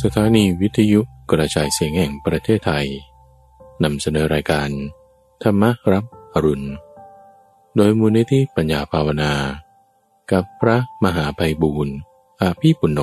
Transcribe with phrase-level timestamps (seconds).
[0.00, 2.86] สถานีวิทยุกระจายเสียงแห่งประเทศไทย
[3.84, 4.70] นำเสนอรายการ
[5.42, 5.62] ธรรม
[5.92, 6.68] รับอรุณ
[7.76, 9.32] โดยมูลนิธิปัญญาภาวนา
[10.32, 11.96] กับพระมหาไพบูรณ์
[12.40, 13.00] อาภีปุณโญ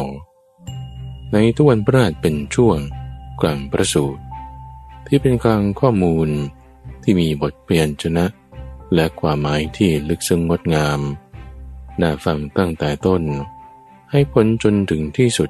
[1.34, 2.78] ในทุกวันพระราชเป็นช่วง
[3.42, 4.22] กลางประสูตร
[5.08, 6.30] ที่เป็นกลางข้อมูล
[7.04, 8.26] ที่มีบทเปลี่ยนชนะ
[8.94, 11.00] และความหมายที่ลึกซึ้งงดงาม
[12.02, 13.24] น่าฟังตั้งแต่ต้น
[14.12, 15.50] ให้พ้นจนถึงที่สุด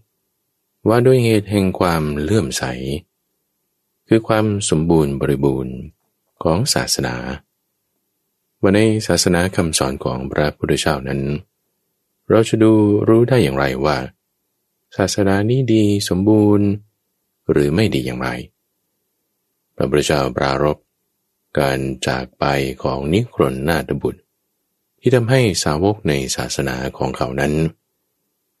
[0.87, 2.63] ว่าด้วยเหตุแห่งความเลื่อมใส
[4.07, 5.75] คือความสมบูรณ์บริบูรณ์
[6.43, 7.15] ของศาสนา
[8.61, 11.21] วันในศาสนาคำสอนของพระพุทธเจ้านั้น
[12.29, 12.73] เราจะดู
[13.07, 13.97] รู้ได้อย่างไรว่า
[14.97, 16.67] ศาสนานี้ดีสมบูรณ์
[17.51, 18.29] หรือไม่ดีอย่างไร
[19.75, 20.77] พระพุทธเจ้าปรารบ
[21.59, 22.45] การจากไป
[22.83, 24.21] ของนิครนนาตบุตร
[24.99, 27.53] ที่ทำให้สาวกในศาสนาของเขานั้น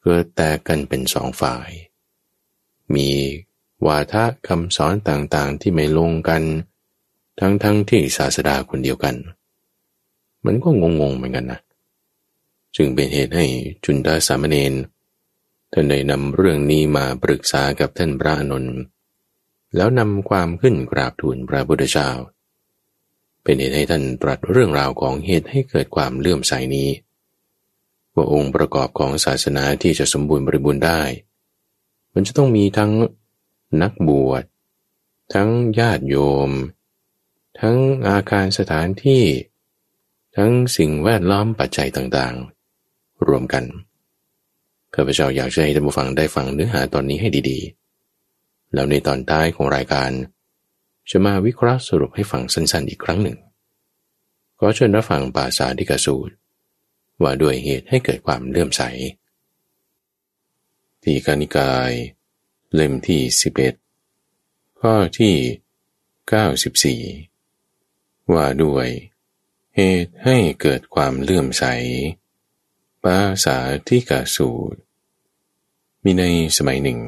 [0.01, 1.69] เกิดแตกกันเป็นสองฝ่าย
[2.95, 3.09] มี
[3.87, 6.43] วาทะคำสอนต่างๆที่ไม่ลงกัน
[7.39, 9.15] ทั้งๆทที่ศาสดาคนเดียวกัน
[10.45, 11.59] มันก็งงๆเหมือนกันนะ
[12.75, 13.45] จึงเป็นเหตุให้
[13.83, 14.73] จุนดาสามเณร
[15.71, 18.77] ท่านได้นำเรื่องนี้มาปรึกษากับท่านพระอนนท์
[19.75, 22.09] แล้วนำความขึ้นกราบทูลพระพุทธเจ้า
[23.43, 26.89] เป็นเหตุให้ท่านตรัสเรื่องราวของเหตุให้เกิดความเลื่อมใสนี้
[28.13, 31.01] ว่าองค์ประกอบของศาสนาที่จะสมบูรณ์บริบูรณ์ได้
[32.13, 32.91] มันจะต้องมีทั้ง
[33.81, 34.43] นักบวช
[35.33, 36.15] ทั้งญาติโย
[36.47, 36.51] ม
[37.59, 39.23] ทั้งอาคารสถานที่
[40.37, 43.63] ทั้งสิ่งแวดล้อมปัจจัยต่างๆ รวมกัน
[44.95, 50.11] ข้าพเจ้าอยากให้ท่านผู้ฟังได้ฟังเนื้อหาตอนนี้ให้ดีๆ แล้วในตอนท้ายของรายการ
[51.09, 53.37] จะมาวิเคราะห์สรุปให้ฟังสั้นๆ อีกครั้งหนึ่ง
[54.57, 56.33] ขอเชิญรับฟังปาสาธิกสูตร
[57.21, 58.81] ว่าด้วยเหตุให้เกิดความเลื่อมใส
[61.03, 61.91] ทีกานิกาย
[62.73, 63.21] เล่มที่
[64.01, 65.35] 11ข้อที่
[67.03, 68.87] 94ว่าด้วย
[69.75, 71.63] เหตุให้เกิดความเลื่อมใส
[73.03, 73.57] ปาสา
[73.87, 74.79] ที่กาสูตร
[76.03, 76.23] มีใน
[76.57, 76.99] สมัยหนึ่ง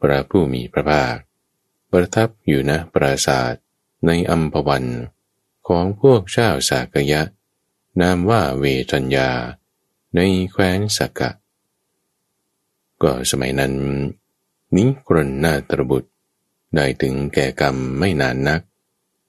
[0.00, 1.16] พระผู้มีพระภาค
[1.90, 3.62] ประทับอยู่นะปราศาสตร์
[4.06, 4.84] ในอัมพวัน
[5.68, 7.22] ของพวกเจ้าสากยะ
[8.00, 9.30] นามว่าเวทัญญา
[10.14, 10.20] ใน
[10.50, 11.30] แคว้นสักกะ
[13.02, 13.74] ก็สมัยนั้น
[14.76, 16.10] นิกรณนาตรบุตร
[16.74, 18.60] ได้ถึงแก่กรรมไม่นานนัก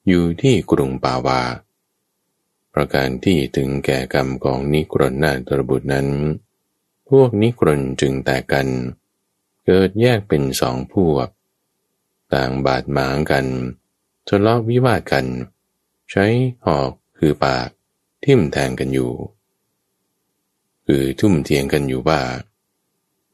[0.08, 1.42] อยู่ที่กรุงปาวา
[2.74, 6.08] ประการที่ถึงแก่กรรมของนิกรณนาตรบุตรนั้น
[7.10, 8.68] พวกนิกรนจึงแตกกัน
[9.66, 11.28] เกิดแยกเป็นสองพวก
[12.34, 13.46] ต่างบาดหมางกัน
[14.28, 15.26] ทะเลาะวิวาทกัน
[16.12, 16.26] ใช้
[16.66, 17.70] หอกคือปาก
[18.24, 19.12] ทิ่มแทงกันอยู่
[20.86, 22.22] คือทุ่มเทียงกันอยู่ว่า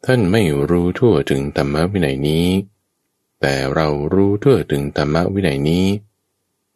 [0.05, 2.47] ท่านไม่รู้ทั่วถึงธรรมวินัยนี้
[3.41, 5.85] แต่เรารู้ทั่วถึงธรรมวินัยนี้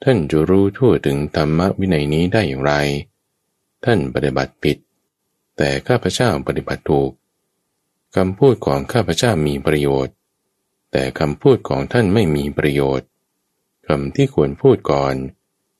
[0.03, 2.73] ท่านจะรู้ทั่วถึงธรรมวินัยนี้ได้อย่างไร
[3.85, 4.77] ท่านปฏิบัติผิด
[5.57, 7.11] แต่ข้าพเจ้าปฏิบัติถูก
[8.15, 10.15] คำพูดของข้าพเจ้ามีประโยชน์
[10.91, 13.07] แต่คำพูดของท่านไม่มีประโยชน์
[13.87, 15.15] คำที่ควรพูดก่อน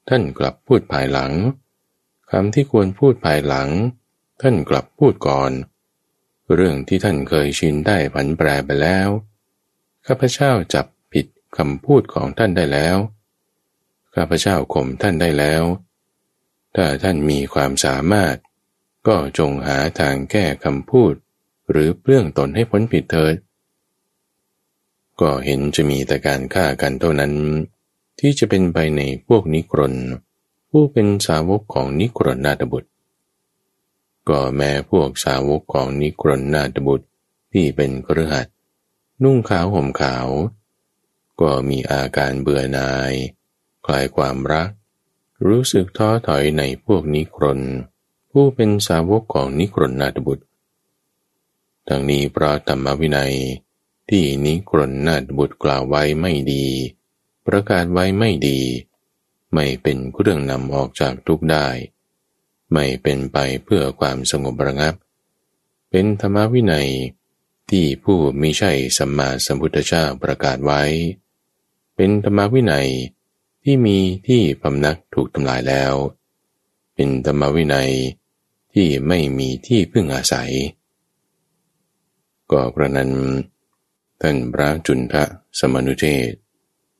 [0.09, 1.33] ท่านกลับพูดภายหลัง
[2.31, 3.69] คำที่ควรพูดภายหลัง
[4.41, 5.51] ท่านกลับพูดก่อน
[6.55, 9.09] เรื่องที่ท่านเคยชินได้ผันแปรไปแล้ว
[10.07, 11.25] ข้าพเจ้าจับผิด
[11.57, 12.97] คำพูดของท่านได้แล้ว
[14.15, 15.63] ข้าพเจ้าข่มท่านได้แล้ว
[16.75, 18.35] ถ้าท่านมีความสามารถ
[19.07, 21.13] ก็จงหาทางแก้คำพูด
[21.71, 23.35] หรือเปลื้องตนให้พ้นผิดเถิด
[25.21, 27.33] ก็เห็นจะมีแต่การฆ่ากันเท่านั้น
[28.19, 29.95] ที่จะเป็นไปในพวกนิกรน
[30.69, 32.89] ผู้เป็นสาวกของนิกรนนาตบุตร
[34.29, 37.07] ก็แม้พวกสาวกของนิกรนนาตบุตร
[37.53, 38.47] ที่เป็นกระหัด
[39.23, 40.27] นุ่งขาวห่มขาว
[41.41, 43.13] ก็มีอาการเบื่อหน่าย
[43.85, 44.69] คลายความรัก
[45.47, 47.59] รู้สึกท้อถอยในพวกนิกรน
[48.31, 50.45] ผู้เป็นสาวกของนิกรนนาตบุตร
[51.87, 53.35] ทั้งนี้เพราะธรรมวินัย
[54.09, 56.65] ที่นิกรนนาตบุตรกล่าวไว้ไม่ดี
[57.45, 58.59] ประกาศไว้ไม่ดี
[59.53, 61.67] ไม่เป็นเครื่องนำออกจากทุกได้
[62.73, 64.95] ไม่เป็นไปเพื่อความสงบระงับ
[65.89, 66.89] เป็นธรรมวินัย
[67.69, 70.81] ที่ผู้มิใช่สัมมาสัมพุทธเจ้าประกาศไว้
[71.95, 72.89] เป็นธรรมวินัย
[73.63, 73.97] ที่มี
[74.27, 75.93] ที่พำนักถูกทำลายแล้ว
[76.93, 77.91] เป็นธรรมวินัย
[78.73, 80.51] ที่ไม่มีที่พึ่งอาศัย
[82.51, 83.11] ก็กระนั้น
[84.21, 85.23] ท่านพระจุนทะ
[85.59, 86.31] สมนุเทศ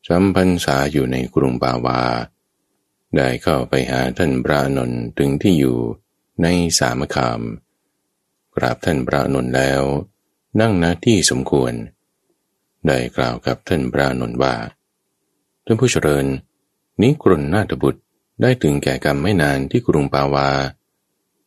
[0.08, 2.02] จำพรรษาอยู่ในกรุงบาวา
[3.18, 5.78] ได้เข้าไปหาท่านพระนนท์ถึงที่อยู่
[6.42, 6.48] ใน
[6.80, 7.42] สามคาม
[8.56, 9.82] กราบท่านพระนนท์แล้ว
[10.60, 11.74] นั่งณที่สมควร
[12.88, 14.56] ได้กล่าวกับท่านพระนนท์ว่า
[15.66, 16.26] ท่านผู้เจริญ
[17.02, 18.02] นิกรนนาถบุตร
[18.42, 20.50] ได้ถึงแก่กรรมไม่นานที่กรุงปาวา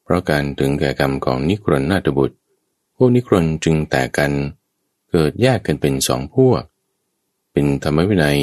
[0.02, 2.36] เพราะการถึงแก่กรรมของนิกรนนาถบุตร
[2.96, 4.32] พวกนิกรนจึงแตกกัน
[5.10, 6.62] เกิดแยกกันเป็นสองพวก
[7.52, 8.40] เป็นธรรมวินัย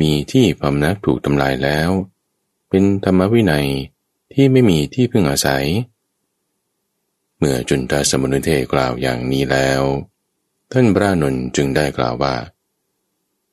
[0.00, 1.90] มีที่พำนักถูกทำลายแล้ว
[2.70, 3.68] เป็นธรรมวินัย
[4.32, 5.66] ที่ไม่มีที่พึ่งอาศัย
[7.38, 9.82] เมื่อจุนทสมุนเทกล่าวอย่างนี้แล้ว
[10.72, 12.34] ท่านพระนนจึงได้กล่าวว่า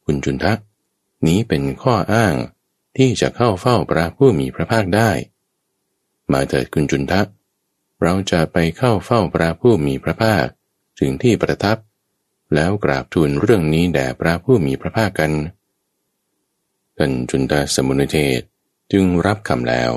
[0.05, 0.59] คุณจุนทัก
[1.27, 2.33] นี้เป็นข้ออ้าง
[2.97, 5.09] ที่จะเข้าเฝ้าพระผู้มีพระภาคได้
[6.31, 7.21] มาเถิดคุณจุนทะ
[8.03, 10.45] เราจะไปเข้าเฝ้าพระผู้มีพระภาค
[10.99, 11.77] ถึงที่ประทับ
[12.55, 15.31] แล้วกราบทูลเรื่องนี้แด่พระผู้มีพระภาคกัน
[16.97, 18.41] ท่านจุนทะสมุนเทศ
[18.91, 19.93] จึงรับคำแล้ว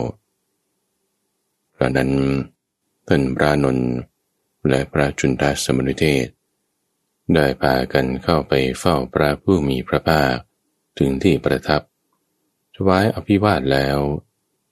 [1.75, 2.12] พระนั้น
[3.08, 3.90] ท่านพระนนท์
[4.69, 6.26] และพระจุนทะสมุนเทศ
[7.34, 10.37] ได้พากันเข้าไปเฝ้าพระผู้มีพระภาค
[10.98, 11.82] ถึงที่ประทับ
[12.75, 13.98] ถวายอภิวาทแล้ว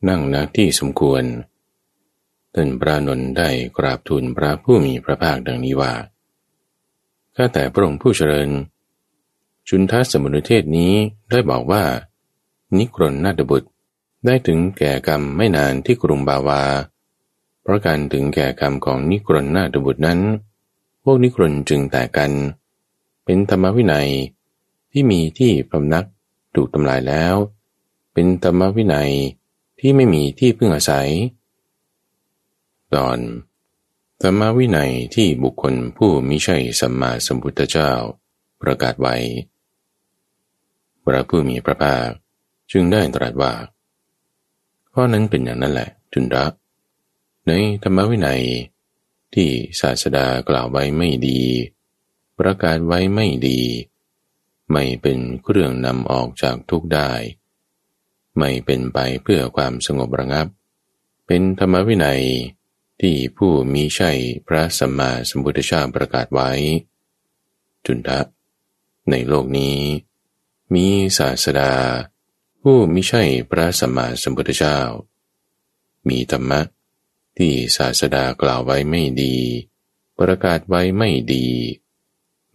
[0.09, 1.25] นั่งณที่สมควร
[2.55, 5.93] ท่านพระนนท์ได้กราบทูลพระผู้มีพระภาคดังนี้ว่า
[7.37, 8.51] ข้าแต่พระองค์ผู้เจริญ
[9.69, 10.93] จุนทัสมุนเทศนี้
[11.31, 11.83] ได้บอกว่า
[12.79, 13.69] นิกรนนาฏบุตร
[14.25, 16.63] ได้ถึงแก่กรรมไม่นานที่กรุงบาวา
[17.63, 20.21] เพราะการถึงแก่กรรมของนิกรนนาฏบุตรนั้น
[21.03, 22.33] พวกนิกรนจึงแตกกัน
[23.25, 24.11] เป็นธรรมวินัย
[24.93, 26.07] ที่มีที่พำนัก
[26.55, 27.35] ถูกทำลายแล้ว
[28.13, 29.13] เป็นธรรมวินัย
[29.81, 31.11] ที่ไม่มีที่พึ่งอาศัย
[32.95, 33.19] ตอน
[34.23, 37.91] ธรรมวินัยที่บุคคลผู้มิใช่สัมมาสัมพุทธเจ้า
[38.61, 39.17] ประกาศไว้
[41.05, 42.09] พระผู้มีพระภาค
[42.71, 43.53] จึงได้ตรัสว่า
[45.01, 46.53] ข้อนั้นเป็นอย่างนั้นแหละจุนรัก
[47.47, 47.53] ใน
[47.83, 48.43] ธรรมวินัย
[49.35, 49.49] ที่
[49.81, 51.41] ศาสดากล่าวไว้ไม่ดี
[52.39, 53.61] ประกาศไว้ไม่ดี
[54.73, 57.11] ไม่เป็นเครื่องนำออกจากทุกข์ได้
[58.39, 60.47] ไม่เป็นไปเพื่อความสงบระงับ
[61.27, 62.23] เป็นธรรมวินัย
[63.01, 64.11] ที่ผู้มีใช่
[64.47, 66.51] พระสัมมาสัมพุทธเจ้าประกาศไว้
[67.87, 68.21] จุนทะ
[69.11, 69.79] ในโลกนี้
[70.75, 70.87] มี
[71.19, 71.73] ศาสดา
[72.63, 74.79] ผู้มิใช่พระสัมมาสัมพุทธเจ้า
[76.09, 76.61] มีธรรมะ
[77.39, 79.37] ที่ศาสดากล่าวไว้ไม่ดี
[80.19, 81.47] ประกาศไว้ไม่ดี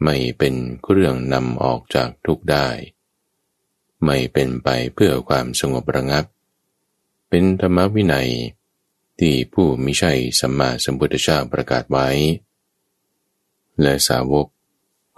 [0.04, 2.68] ไม่เป็นเครื่องนำออกจากทุกได้
[4.06, 6.26] ไม่เป็นไปเพื่อความสงบระงับ
[7.30, 8.30] เป็นธรรมวินัย
[9.20, 12.10] ที่ผู้มิใช่สัมมาสัมพุทธเจ้าประกาศไว้
[13.82, 14.48] และสาวก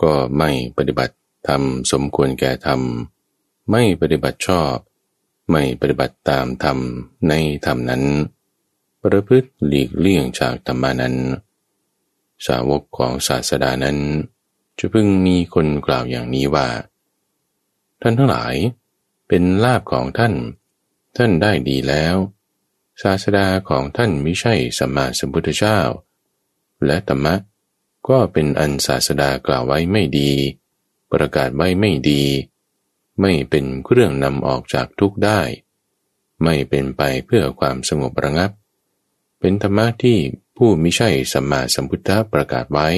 [0.01, 1.15] ก็ไม่ปฏิบัติ
[1.47, 1.61] ธรรม
[1.91, 2.81] สมควรแก่ธรรม
[3.71, 4.75] ไม่ปฏิบัติชอบ
[5.51, 6.77] ไม่ปฏิบัติตามธรรม
[7.29, 7.33] ใน
[7.65, 8.03] ธรรมนั้น
[9.01, 11.15] ประพฤติหลีกเลี่ยงจากธรรมานั้น
[12.47, 13.97] สาวกของศาสดานั้น
[14.77, 16.67] จะพึ่งมีคนกล่าวอย่างนี้ว่า
[18.01, 18.55] ท่านทั้งหลาย
[19.27, 20.33] เป็นลาบของท่าน
[21.17, 22.15] ท่านได้ดีแล้ว
[23.01, 25.79] ศาสดาของท่านไม่ใช่สัมมาสัมพุทธเจ้า
[26.85, 27.35] และธรรมะ
[28.09, 30.31] ก็เป็นอันศาสดากล่าวไว้ไม่ดี
[31.11, 32.21] ประกาศไว้ไม่ดี
[33.21, 35.41] ไม่เป็นเครื่องนำออกจากทุกข์ได้
[36.43, 38.51] ไม่เป็นไปเพื่อความสงบระงับ
[39.39, 40.17] เป็นธรรมะที่
[40.57, 42.89] ผู้มิใช่สัมมาสัมพุทธะประกาศไว้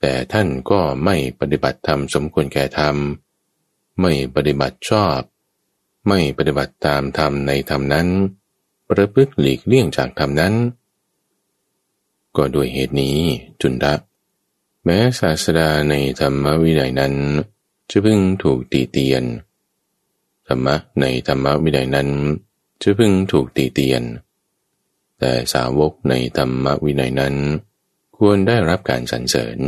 [0.00, 2.96] แต่ท่านก็ไม่ปฏิบัติธรรมสมควรแก่ธรรม
[4.00, 5.20] ไม่ปฏิบัติชอบ
[6.08, 8.08] ไม่ปฏิบัติตามธรรมในธรรมนั้น
[8.88, 10.54] ประพฤติหลีกเลี่ยงจากธรรมนั้น
[12.36, 13.18] ก็ด้วยเหตุนี้
[13.60, 13.94] จุนทะ
[14.84, 17.14] แม้ศาสดาในธรรมวินัยนั้น
[17.90, 19.24] จะพึ่งถูกตีเตียน
[20.46, 22.08] ธรรมะในธรรมวินัยนั้น
[22.82, 24.02] จะพึ่งถูกตีเตียน
[25.18, 27.34] แต่สาวกในธรรมวินัยนั้น
[28.16, 29.58] ควรได้รับการสรรเสริญ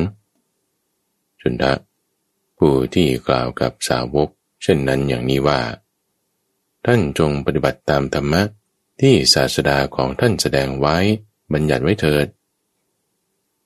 [1.40, 1.72] จุนทะ
[2.58, 4.28] ผู้ที่กล่าวกับสาวก
[4.62, 5.60] เช่นนั้นอย่างนี้ว่า
[6.86, 8.42] ท่านจงปฏิบัติตามธรรมะ
[9.00, 10.96] ที่ศาสดาของท่านแสดงไว้
[11.52, 12.26] บัญญัติไว้เถิด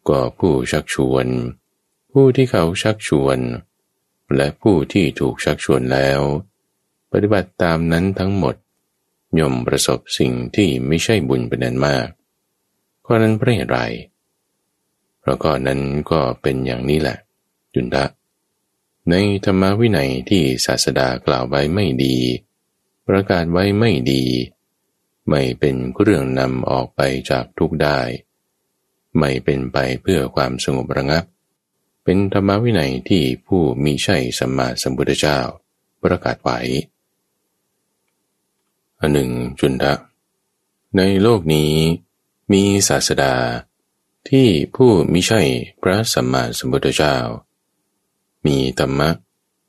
[0.08, 1.26] ก็ผู้ชักชวน
[2.12, 3.38] ผู้ที่เขาชักชวน
[4.36, 6.20] และผู้ที่ถูกชักชวนแล้ว
[7.12, 8.54] ปฏิบัติตามนั้นทั้งหมด
[9.38, 12.06] ย่อมประสบสิ่งที่ไม่ใช่บุญเป็นนันมาก
[13.06, 13.78] ข้อนั้นเพราะเหตุไร
[15.20, 17.16] เพราะก้อนั้นก็เป็นอย่างนี้แหละ
[17.74, 18.04] จุนทะ
[19.10, 19.14] ใน
[19.44, 22.16] ธรรมวินัยที่ศาสดากล่าวไว้ไม่ดี
[23.06, 24.24] ประกาศไว้ไม่ดี
[25.28, 27.00] ไม่เป็นเรื่องนำออกไป
[27.30, 27.98] จากทุกได้
[29.18, 31.24] ไม่เป็นไปเพื่อความสงบระงับ
[32.04, 35.38] เป็นธรรมวินัยที่ผู้มีใช่สัมมาสัมพุทธเจ้า
[36.02, 36.58] ประกาศไว้
[39.00, 39.30] อันหนึ่ง
[39.60, 39.94] จุนทะ
[40.96, 41.72] ในโลกนี้
[42.52, 43.34] มีศาสดา
[44.28, 45.40] ที่ผู้มิใช่
[45.82, 47.16] พระสัมมาสัมพุทธเจ้า
[48.46, 49.10] มีธรรมะ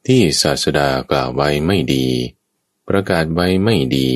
[0.07, 2.07] ที่ศาสดากล่าวไว้ไม่ดี
[2.87, 4.09] ประกาศไว้ไม่ดี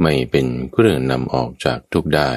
[0.00, 2.30] ไม่เป็นเครื่องนำออกจากทุกได้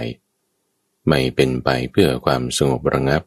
[1.07, 3.23] ไม่เป็นไปเพื่อความสงบระงับ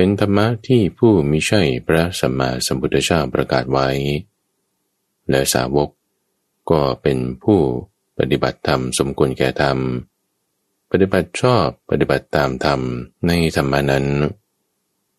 [0.00, 3.88] เป็นธรรมะที่ผู้มิใช่พระสัมมาสัมพุทธเจ้าประกาศไว้
[5.30, 5.88] และสาวก
[6.70, 7.60] ก็เป็นผู้
[8.18, 9.78] ปฏิบัติธรรมสมควรแก่ธรรม
[10.90, 12.80] ปฏิบัติชอบปฏิบัติตามธรรม
[13.26, 14.06] ในธรรมนั้น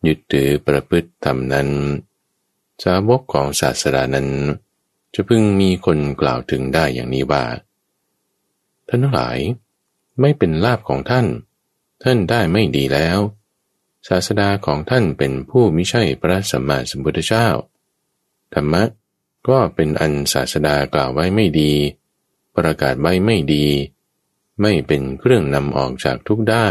[0.06, 1.68] ยึดถือประพฤติธรรมนั้น
[2.84, 4.28] สาวกของศาสดานั้น
[5.14, 7.44] จะพึงมีคนกล่าวถึงได้อย่างนี้ว่า
[8.88, 9.38] ท่านทั้งหลาย
[10.20, 11.26] ไม่เป็นลาบของท่าน
[12.02, 13.18] ท่านได้ไม่ดีแล้ว
[14.08, 17.46] ศาสดาของท่านเป็นผู้มิใช่พระสัมมาสัมพุทธเจ้า
[18.54, 18.82] ธรรมะ
[19.48, 21.72] ก็เป็นอันศาสดากล่าวไว้ไม่ดี
[22.56, 23.66] ประกาศไว้ไม่ดี
[24.60, 26.68] ไม่เป็นเครื่องนำออกจากทุกได้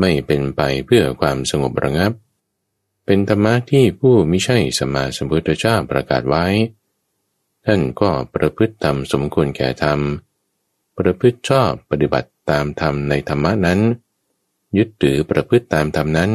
[0.00, 2.12] ไม่เป็นไปเพื่อความสงบระงับ
[3.04, 6.46] เป็นธรรมะที่ผู้มิใช่สมาสัมพุทธเจ้าประกาศไว้
[7.66, 10.00] ท่านก็ประพฤติตามสมควรแก่ธรรม
[10.98, 13.80] ประพฤติชอบปฏิบัติตามธรรมในธรรมะนั้น
[14.76, 16.30] ยึดถือประพฤติตามธรรมนั้น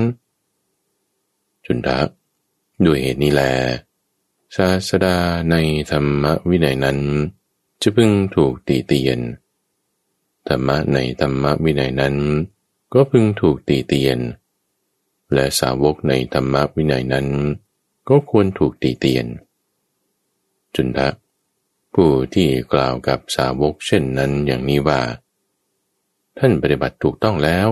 [1.65, 1.99] จุนทะ
[2.85, 3.41] ด้วยเหตุนี้แล
[4.55, 5.17] ศาสดา
[5.51, 5.55] ใน
[5.91, 6.99] ธรรมวินัยนั้น
[7.81, 9.19] จะพึงถูกตีเตียน
[10.47, 12.15] ธรรมะในธรรมวินัยนั้น
[12.93, 14.19] ก็พึงถูกตีเตียน
[15.33, 17.27] และสาวกในธรรมวินัยนั้น
[18.09, 19.25] ก็ควรถูกตีเตียน
[20.75, 21.09] จุนทะ
[21.93, 25.01] ผู้ที่กล่าวกับสาวกเช่นนั้นอย่างนี้ว่า
[26.37, 27.67] ท่านปฏิบัติถูกต้องแล้ว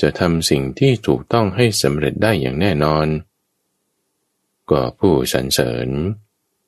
[0.00, 3.06] จะทำสิ่งที่ถูกต้องให้สำเร็จได้อย่างแน่นอน
[4.70, 5.88] ก็ผู้สรรเสริญ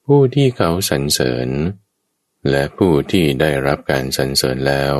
[0.06, 1.48] ผู้ที่เขาสรรเสริญ
[2.50, 4.94] และผู้ที่ได้รับการสรรเสริญแล้ว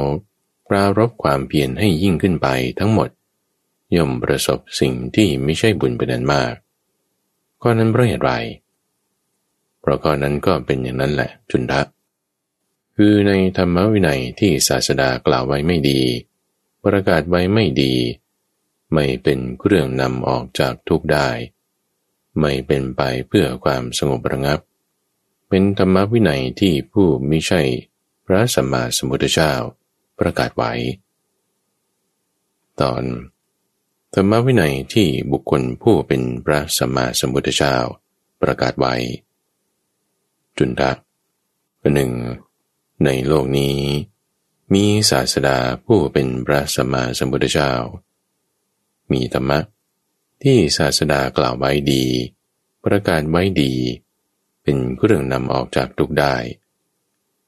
[0.68, 3.09] ปรารบความเพียรให้ยิ่งขึ้นไปทั้งหมด
[3.97, 6.54] ย่อมประสบสิ่งที่ไม่ใช่บุญเป็นนันมาก
[7.62, 8.33] ก็นั้นเพราะเหตุไร
[9.80, 11.83] เพราะก้อนนั้นก็เป็นอย่างนั้นแหละจุนทะ
[12.97, 16.00] คือในธรรมวินัยที่ศาสดากล่าวไว้ไม่ดี
[16.87, 17.95] ประกาศไว้ไม่ดี
[18.93, 21.28] ไม่เป็นเครื่องนำออกจากทุกได้
[22.40, 24.61] ไม่เป็นไปเพื่อความสงบระงับ
[25.49, 27.62] เป็นธรรมวินัยที่ผู้มิใช่
[28.26, 29.52] พระสัมมาสัมพุทธเจ้า
[30.19, 30.73] ประกาศไว้
[32.81, 33.02] ตอน
[34.14, 37.75] ธรรมวินัยที่บุคคลผู้เป็นพระสัมมาสัมพุทธเจ้า
[38.43, 38.95] ประกาศไว้
[40.57, 40.93] จุนทะ
[41.95, 42.11] หนึ่ง
[43.05, 43.76] ในโลกนี้
[44.75, 47.73] มีศาสดาผู้เป็นพระสัมมาสัมพุทธเจ้า
[49.12, 49.58] มีธรรมะ
[50.42, 52.04] ที่ศาสดากล่าวไว้ดี
[52.85, 53.73] ประกาศไว้ดี
[54.62, 56.35] เป็นเครื่องนำออกจากทุกได้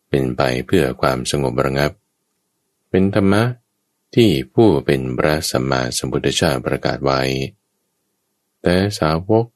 [0.09, 1.93] เป็นไปเพื่อความสงบระงับ
[2.91, 3.43] เป็นธรรมะ
[4.15, 7.21] ที่ผู้เป็นพระสัมมาสัมพุทธเจ้าประกาศไว้
[8.63, 9.47] แต่สาวก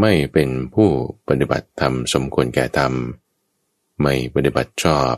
[0.00, 0.88] ไม่เป็นผู้
[1.28, 2.92] ปฏิบัติธรรมสมควรแก่ธรรม
[4.00, 5.14] ไม่ปฏิบัติชอบ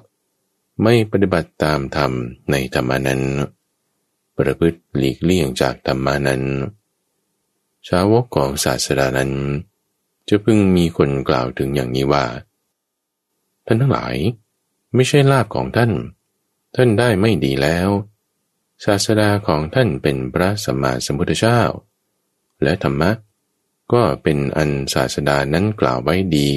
[0.83, 2.13] ไม่ปฏิบัติตามธรรม
[2.51, 3.23] ในธรรมนั้น
[4.37, 6.43] ประพฤติหลีกเลี่ยงจากธรรมานั้น
[7.89, 9.33] ชาวกของศาสดานั้น
[10.29, 12.25] จะพึงมีคนกล่าวถึงอย่างนี้ว่า
[13.67, 14.15] ท่านทั้งหลาย
[14.95, 15.93] ไม่ใช่ลาบของท่าน
[16.77, 17.89] ท่านได้ไม่ดีแล้ว
[18.85, 21.61] ศาสดาของท่านเป็นพระสัมมาสัมพุทธเจ้า
[22.63, 23.11] และธรรมะ
[23.93, 26.49] ก็เป็นอันศาสดานั้นกล่าวไว้ดี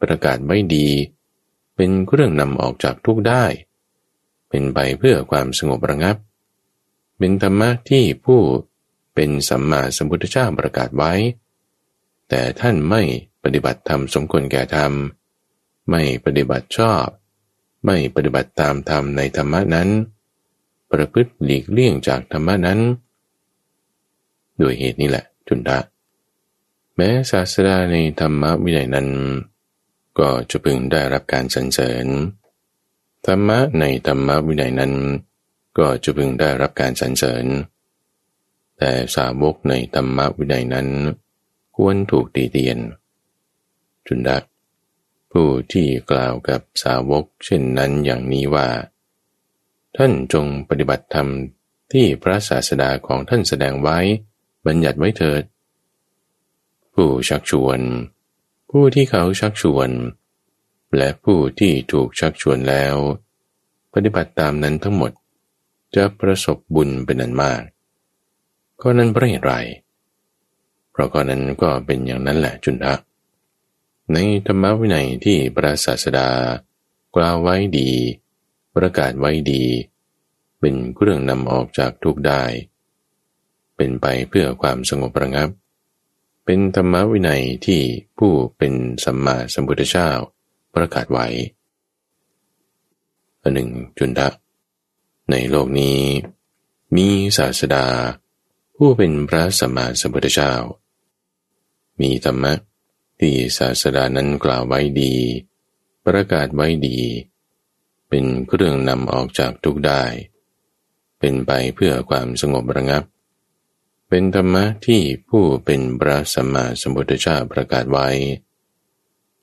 [0.00, 0.86] ประกาศไว้ดี
[1.82, 3.44] เป็นเครื่องนำออกจากทุกได้
[4.48, 6.16] เป็นไปเพื่อความสงบระงับ
[7.18, 8.40] เป็นธรรมะที่ผู้
[9.14, 11.12] เป็นสัมมาสัมพุทธเจ้าประกาศไว้
[12.28, 13.02] แต่ท่านไม่
[13.42, 14.92] ปฏิบัติธรรมสมควรแก่ธรรม
[15.90, 17.06] ไม่ปฏิบัติชอบ
[17.84, 19.88] ไม่ปฏิบัติตามธรรมในธรรมนั้น
[20.90, 22.80] ประพฤติหลีกเลี่ยงจากธรรมนั้น
[24.60, 25.78] ด้วยเหตุนี้แหละจุนทะ
[26.94, 29.08] แม้ศาสดาในธรรมวินัยนั้น
[30.20, 32.06] ก็จะพึงได้รับการสรรเสริญ
[33.26, 34.94] ธรรมะในธรรมวินัยนั้น
[35.78, 37.46] ก็จะพึงได้รับการสรรเสริญ
[38.78, 40.88] แต่สาวกในธรรมวินัยนั้น
[41.76, 42.78] ควรถูกตีเตียน
[44.06, 44.44] จุนดัก
[45.32, 48.68] ผู้ที่กล่าวกับสาวกเช่นนั้นอย่างนี้ว่า
[49.96, 51.28] ท่านจงปฏิบัติธรรม
[51.92, 53.98] ที่พระศาสดาของท่านแสดงไว้
[54.66, 55.42] บัญญัติไว้เถิด
[56.94, 57.80] ผู้ชักชวน
[58.74, 59.90] ผู้ที่เขาชักชวน
[60.96, 62.96] และผู้ที่ถูกชักชวนแล้ว
[63.92, 65.12] ปฏิบัติตามนั้นทั้งหมด
[65.96, 67.62] จะประสบบุญเป็นอันมาก
[68.82, 69.54] ก็นั้นเพราะเหตุไร
[70.90, 72.94] เพราะก็นั้นก็เป็นอย่างนั้นแหละจุนทะ
[74.12, 76.28] ในธรรมวินัยที่พระศาสดา
[77.14, 77.90] กล่าวไว้ดี
[78.76, 79.62] ประกาศไว้ดี
[80.60, 82.42] เป็นเครื่องนำออกจากทุกได้
[83.76, 85.48] เป็นไปเพื่อความสงบระงับ
[86.44, 87.82] เป็นธรรมวินัยที่
[88.18, 90.10] ผู้เป็นสัมมาสัมพุทธเจ้า
[90.74, 91.26] ประกาศไว้
[93.42, 94.28] อันหนึ่งจุนทะ
[95.30, 96.00] ในโลกนี้
[96.96, 97.86] มีศาสดา
[98.76, 100.52] ผู้เป็นพระสัมมาสัมพุทธเจ้า
[102.00, 102.52] มีธรรมะ
[103.20, 105.14] ที่ศาสดานั้นกล่าวไว้ดี
[106.04, 106.98] ประกาศไว้ดี
[108.08, 110.02] เป็นเครื่องนำออกจากทุกได้
[111.18, 113.04] เป็นไปเพื่อความสงบระงับ
[114.12, 118.08] เป็นธรรมะที่ผู้เป็นพระสัมมาสัมพุทธเจ้าประกาศไว้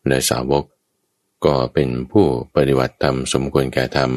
[0.07, 0.65] และสาวก
[1.45, 4.11] ก็เป็นผู้ปฏิบัติธรรมสมควรแก่ธรรม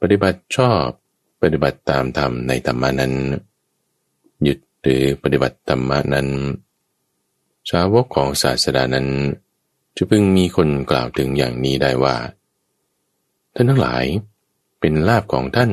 [0.00, 0.84] ปฏิบัติชอบ
[1.42, 3.14] ปฏิบัติตามธรรมในธรรมานั้น
[4.42, 6.28] หยุดหรือปฏิบัติธรรมนั้น
[7.70, 9.08] สาวกของศาสดานั้น
[9.96, 12.16] จะพึงมีคนกล่าวถึงอย่างนี้ได้ว่า
[13.54, 14.04] ท่านทั้งหลาย
[14.80, 15.70] เป็นลาบของท่าน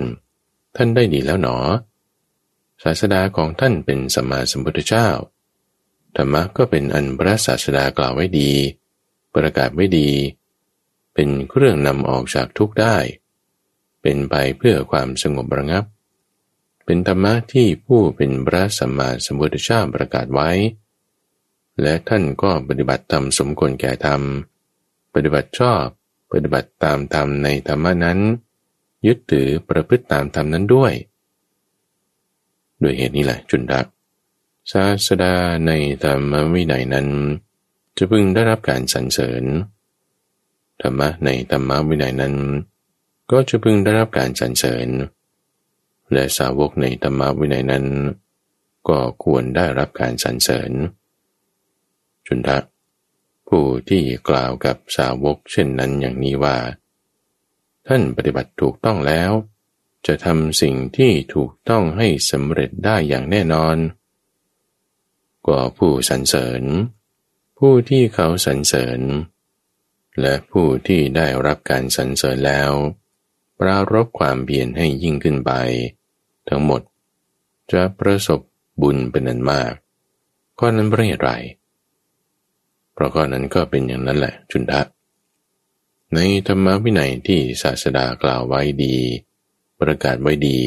[0.75, 1.57] ท่านได้ดีแล้วหนอ
[2.83, 5.07] ศาสดาของท่านเป็นสัมมาสัมพุทธเจ้า
[6.15, 8.51] ธรรมะก็เป็นอันพระศาสดากล่าวไว้ดี
[9.33, 10.09] ประกาศไว้ดี
[11.13, 12.97] เป็นเครื่องนำออกจากทุกข์ได้
[14.01, 15.85] เป็นไปเพื่อความสงบระงับ
[16.85, 20.49] เป็นธรรมะที่ผู้เป็นพระสัมมาสัมพุทธเจ้าประกาศไว้
[21.81, 24.21] และท่านก็ปฏิบัติธรรมสมควรแก่ธรรม
[25.13, 25.83] ปฏิบัติชอบ
[26.31, 28.19] ปฏิบัติตามธรรมในธรรมนั้น
[29.07, 30.93] ยึดถือประพฤติตามธรรมนั้นด้วย
[32.81, 33.87] ด้วยเหตุนี้แหละจุนดัก
[34.71, 35.35] ศาสดา
[35.67, 35.71] ใน
[36.03, 37.07] ธรรมวินัยนั้น
[37.97, 39.43] จะพึงได้รับการสรรเสริญ
[40.81, 42.35] ธรรมะในธรรมวินัยนั้น
[43.31, 44.87] ก็จะพึงได้รับการสรรเสริญ
[46.13, 47.85] และสาวกในธรรมวินัยนั้น
[48.89, 50.71] ก็ควรได้รับการสรรเสริญ
[52.27, 52.57] จุนทะ
[53.47, 56.57] ผู้ที่กล่าวกับสาวกเช่นนั้นอย่างนี้ว่า
[57.87, 59.31] ท่านปฏิบัติถูกต้องแล้ว
[60.07, 63.77] จะทำสิ่งที่ถูกต้องให้สำเร็จได้อย่างแน่นอน
[65.47, 66.63] ก็ผู้สรรเสริญ
[67.59, 69.01] ผู้ที่เขาสรรเสริญ
[70.21, 72.71] และผู้ที่ได้รับการสรรเสริญแล้ว
[73.59, 75.51] ปรารบความเพียรให้ยิ่งขึ้นไป
[76.47, 76.81] ทั้งหมด
[77.71, 78.39] จะประสบ
[78.81, 79.73] บุญเป็นอันมาก
[80.59, 81.31] ข้อนั้นเป็นอะไร
[82.93, 84.81] เพราะข้อนั้นก็เป็นอย่างนั้นแหละจุนทะ
[86.13, 88.95] ในธรรมวินัยที่ศาสดากล่าวไว้ดี
[89.85, 90.59] ประกาศไว้ดี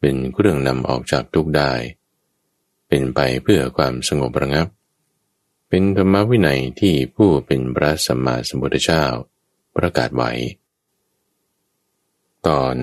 [0.00, 1.72] เป็นเครื่องนำออกจากทุกได้
[2.88, 4.68] เป็นไปเพื่อความสงบระงับ
[5.68, 9.04] เป็นธรรมวินัยที่ผู้เป็นพระสัมมาสัมพุทธเจ้า
[9.76, 10.32] ประกาศไว้
[12.46, 12.76] ตอน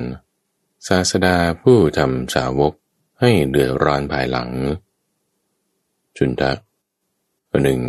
[0.88, 2.74] ศาสดาผู้ทำสาวก
[3.20, 4.50] ให้เดือดร้อนภายหลัง
[6.18, 6.52] จุนทะ
[7.64, 7.82] หนึ่ง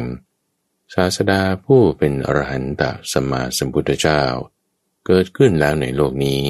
[0.94, 4.22] ศาสดาผู้เป็นอรหันตสัมมาสัมพุทธเจ้า
[5.06, 6.44] เกิดขึ้นแล้วในโลกนี้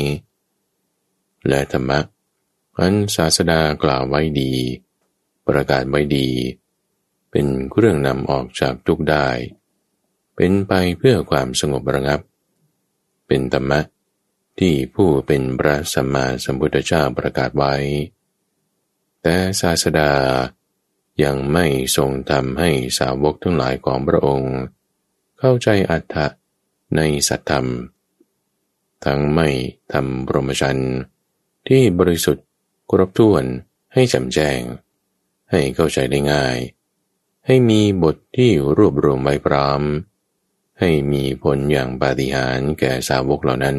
[1.49, 2.01] และธรรมะ
[2.79, 4.53] อันศาสดากล่าวไว้ดี
[5.47, 6.29] ประกาศไว้ดี
[7.31, 9.29] เป็นเครื่องนำออกจากทุกได้
[10.37, 12.21] เป็นไปเพื่อความสงบระงับ
[13.27, 13.81] เป็นธรรมะ
[14.59, 17.75] ที่ผู้เป็นพระสัมมาสัมพุทธเจ้าประกาศไว้
[19.23, 20.13] แต่ศาสดา
[21.23, 24.55] ยังไม่ทรงทำให้สาวกทั้งหลายของพระองค์
[25.39, 26.27] เข้าใจอัตถะ
[26.97, 27.67] ในสัตธรรม
[29.05, 29.49] ทั้งไม่
[29.93, 30.79] ทำบรมชัน
[31.69, 32.47] ที่บริสุทธิ์
[32.91, 33.45] ครบถ้วน
[33.93, 34.61] ให้จำแจ้ง
[35.51, 36.59] ให้เข้าใจได้ง่าย
[37.47, 39.81] ให้มีบทที่รวบรวมไว้พร้อม
[40.81, 43.79] ให้มีผลอย่างปาฏิหาริย์แก่สาวกเหล่านั้น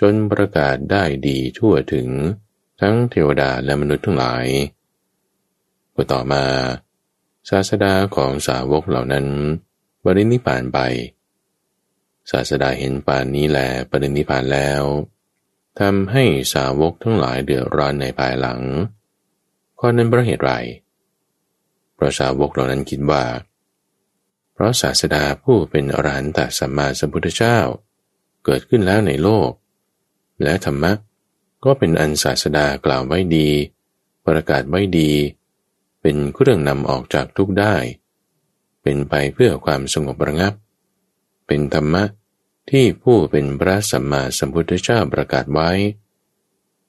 [0.00, 2.08] จนประกาศได้ดีทั่วถึง
[2.80, 4.46] ทั้งเทวดาและมนุษย์ทั้งหลาย
[5.94, 6.44] ก็ต่อมา
[7.50, 9.26] ศาสดาของสาวกเหล่านั้น
[10.04, 10.78] บริณิพานไป
[12.30, 13.58] ศาสดาเห็นป่านนี้แล
[13.90, 14.82] ปรินิพานแล้ว
[15.78, 18.60] ทำให้สาวกทั้งหลายเดือดร้อนในภายหลัง
[19.78, 20.52] ข้อนั้นเพราะเหตุไร
[21.94, 23.24] เพราะสาวกเหล่านั้นคิดว่า
[24.52, 27.58] เพราะศาสดาผู้เป็นอรหันตสัมมาสัมพุทธเจ้า
[28.44, 29.50] เกิดขึ้นแล้วในโลก
[30.42, 30.92] และธรรมะ
[31.64, 33.48] ก็เป็นอันศาสดากล่าวไว้ดี
[34.26, 35.10] ประกาศไว้ดี
[36.00, 37.74] เป็นเครื่องนำออกจากทุกได้
[38.82, 40.54] เป็นไปเพื่อความสงบระงับ
[41.46, 42.02] เป็นธรรมะ
[42.70, 45.70] ที่ผู้เป็นพระสัมมาสัมพุทธเจ้าประกาศไว้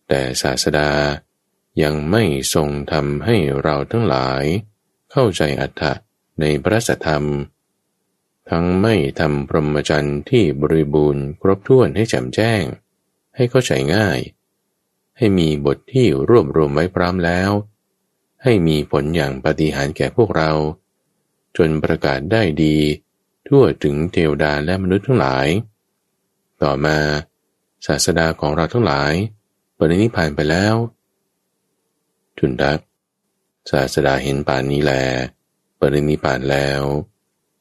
[0.08, 0.92] แต่ศาสดา
[1.84, 4.44] ยังไม่ทรงทำให้เราทั้งหลาย
[5.12, 5.94] เข้าใจอัตถะ
[6.40, 7.26] ในพระสัทธรรม
[8.50, 12.64] ทั้งไม่ทำพรหมจรรย์ที่บริบูรณ์ครบถ้วนให้แจ่มแจ้ง
[13.36, 14.20] ให้เข้าใจง่าย
[15.18, 17.52] ให้มีบทที่รวบรวมไว้พร้อมแล้ว
[18.44, 20.52] ให้มีผลอย่างปฏิหารแก่พวกเรา
[21.58, 22.78] จนประกาศได้ดี
[23.48, 25.48] ทั่วถึงเทวดาและมนุษย์ทั้งหลาย
[26.64, 26.98] ต่อมา
[27.86, 29.14] ศาสดาของเราทั้งหลาย
[29.78, 30.76] ปรินิพานไปแล้ว
[32.38, 32.80] จุนดัก
[33.72, 34.94] ศาสดาเห็นป่านนี้แล
[35.80, 36.82] ปรินิพานแล้ว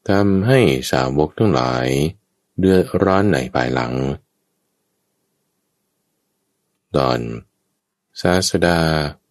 [0.09, 0.59] ทำให้
[0.91, 1.87] สาวกทั้งหลาย
[2.59, 3.93] เดือดร้อนในภายหลัง
[6.95, 7.19] ตอน
[8.21, 8.79] ศาสดา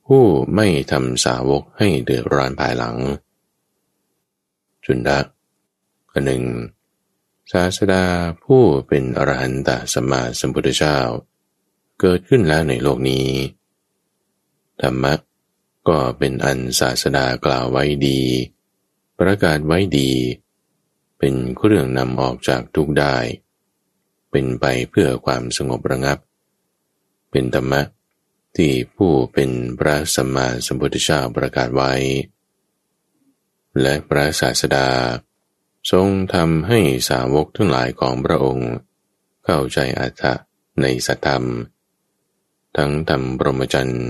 [0.06, 2.96] ผู้ไม่ทำสาวกให้เดือดร้อนภายหลัง
[4.85, 5.26] จุนดัก
[6.12, 6.42] อันหนึ่ง
[7.55, 8.05] ศาสดา
[8.45, 10.99] ผู้เป็นอรหันตสมมาสัมพุทธเจ้า
[12.01, 13.29] เกิดขึ้นแล้วในโลกนี้
[14.81, 15.15] ธรรมะ
[15.89, 18.21] ก็เป็นอันศาสดากล่าวไว้ดี
[19.19, 20.11] ประกาศไว้ดี
[21.19, 23.17] เป็นเครื่องนำออกจากทุกได้
[24.31, 26.19] เป็นไปเพื่อความสงบระงับ
[27.31, 27.83] เป็นธรรมะ
[28.57, 31.93] ที่ผู้เป็นพระสัมมาสัมพุทธเจ้าประกาศไว้
[33.81, 34.89] และพระศาสดา
[35.90, 38.71] ทรงทำให้สาวกทั้งหลายของพระองค์
[39.45, 40.35] เข้าใจอัตถะ
[40.81, 41.45] ในสัตธรรม
[42.77, 44.09] ทั้งทำบรมจันทร์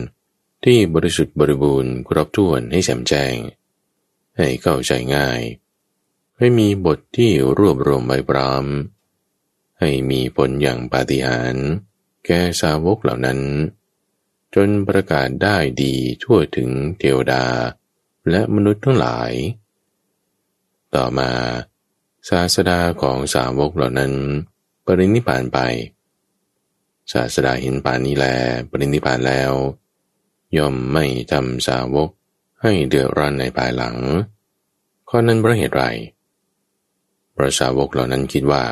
[0.64, 3.36] ที่บริสุทธิ์บริบูรณ์ครบถ้วนให้แจ่มแจ้ง
[4.36, 5.40] ให้เข้าใจง่าย
[6.38, 8.64] ให้มีบทที่รวบรวมไว้พร้อม
[9.80, 11.68] ให้มีผลอย่างปาฏิหาริย์
[12.26, 13.40] แก่สาวกเหล่านั้น
[14.54, 17.44] จนประกาศได้ดีทั่วถึงเทวดา
[18.30, 19.32] และมนุษย์ทั้งหลาย
[20.96, 21.30] ต่อมา
[22.28, 24.12] ศาสดาของสาวกเหล่านั้น
[24.84, 25.58] ปรินิพานไป
[27.12, 28.26] ศาสดาเห็นป่านนี้แล
[28.70, 29.52] ปรินิพานแล้ว
[30.56, 32.10] ย่อมไม่ทำสาวก
[32.62, 33.96] ให้เดือดร้อนในภายหลัง
[35.08, 35.82] ข้อนั้นเพราะเหตุไร
[37.36, 38.64] พระสาวกเหล่านั้นคิดว่า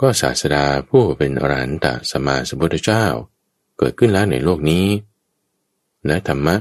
[0.00, 3.04] ก็ศาสดาผู้เป็นอรหันตสมาสมุทธเจ้า
[3.78, 4.86] เกิดขึ้นแล้วในโลกนี้
[6.06, 6.56] และธรรมะ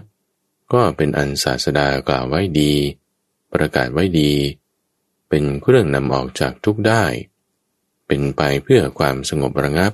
[0.73, 2.73] ก็เป็นอันศาสดากล่าวไว้ดี
[3.53, 4.33] ประกาศไว้ดี
[5.29, 7.03] เป็นเครื่องนำออกจากทุกได้
[8.07, 9.93] เป็นไปเพื่อความสงบระงับ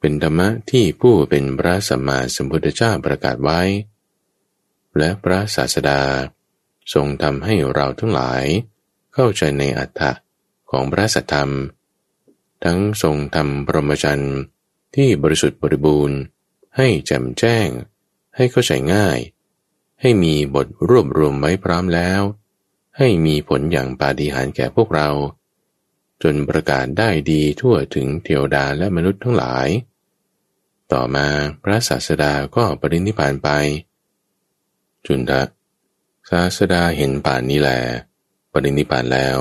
[0.00, 3.60] เป็นธรรมะที่ผู้เป็นพระสัมมาสัมพุทธเจ้าประกาศไว้
[4.98, 6.02] และพระศาสดา
[6.94, 8.44] ทรงทำให้เราทั้งหลาย
[9.14, 10.12] เข้าใจในอัตถะ
[10.70, 11.50] ของพระสัทธรรม
[12.64, 14.38] ทั้งทรงทำปรมจันทร์
[14.94, 16.18] ที่บริสุทธิ์บริบูรณ์
[16.76, 17.68] ให้แจ่มแจ้ง
[18.36, 19.18] ให้เข้าใจง่าย
[20.00, 22.22] ให้มีบทรวบรวมไว้พร้อมแล้ว
[22.96, 25.08] ให้มีผลอย่างปาฏิหาริย์แก่พวกเรา
[26.22, 29.68] จนประกาศได้ดีทั่วถึงเทวดาและมนุษย์ทั้งหลาย
[30.92, 31.26] ต่อมา
[31.62, 33.48] พระศาสดาก็ปรินิพานไป
[35.06, 35.42] จุนทะ
[36.30, 37.70] ศาสดาเห็นป่านนี้แล
[38.52, 39.40] ปรินิพานแล้ว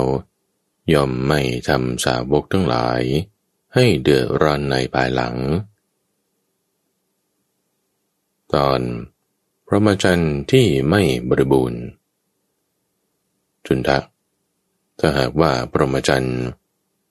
[0.93, 3.01] ย่อมไม่ทำสาวกทั้งหลาย
[3.73, 5.35] ให้เดือดร้อนในภายหลัง
[8.53, 8.81] ตอน
[9.67, 11.81] พระมจันทร์ที่ไม่บริบูรณ์
[13.69, 13.97] จุนทะ
[14.99, 16.41] ถ้าหากว่าปรมจันทร์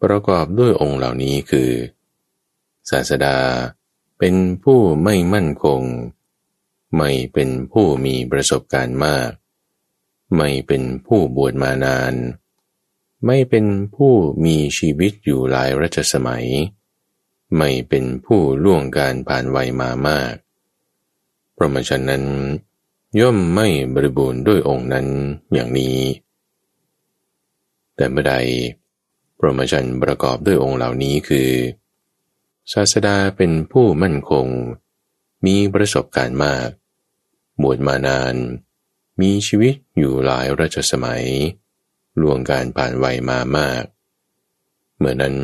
[0.03, 1.71] ประกอบด้วยองค์เหล่านี้คือ
[2.90, 3.37] ศาสดา
[4.18, 5.83] เป็นผู้ไม่มั่นคง
[6.97, 9.31] ไม่เป็นผู้มีประสบการณ์มาก
[10.37, 12.14] ไม่เป็นผู้บวชมานาน
[13.27, 14.12] ไม่เป็นผู้
[14.44, 16.47] มีชีวิตอยู่หลายรัชสมัย
[17.57, 20.35] ไม่เป็นผู้ล่วงการผ่านวัยมามาก
[21.57, 22.25] พระมชันนั้น
[23.21, 25.07] ย่อมไม่บริบูรณ์ด้วยองค์นั้น
[25.53, 25.97] อย่างนี้
[27.98, 28.34] แต่เมื่อใด
[29.38, 31.50] พรหมจรรย์ประกอบด้วยองค์เหล่านี้คือ
[32.72, 34.46] ศาสดาเป็นผู้มั่นคง
[35.46, 36.68] มีประสบการณ์มาก
[37.62, 38.34] บวชมานาน
[39.20, 41.24] มีชีวิตอยู่หลายรัชสมัย
[42.20, 43.84] ล่วงการผ่านวัยมามาก
[44.98, 45.37] เมื่อนั้น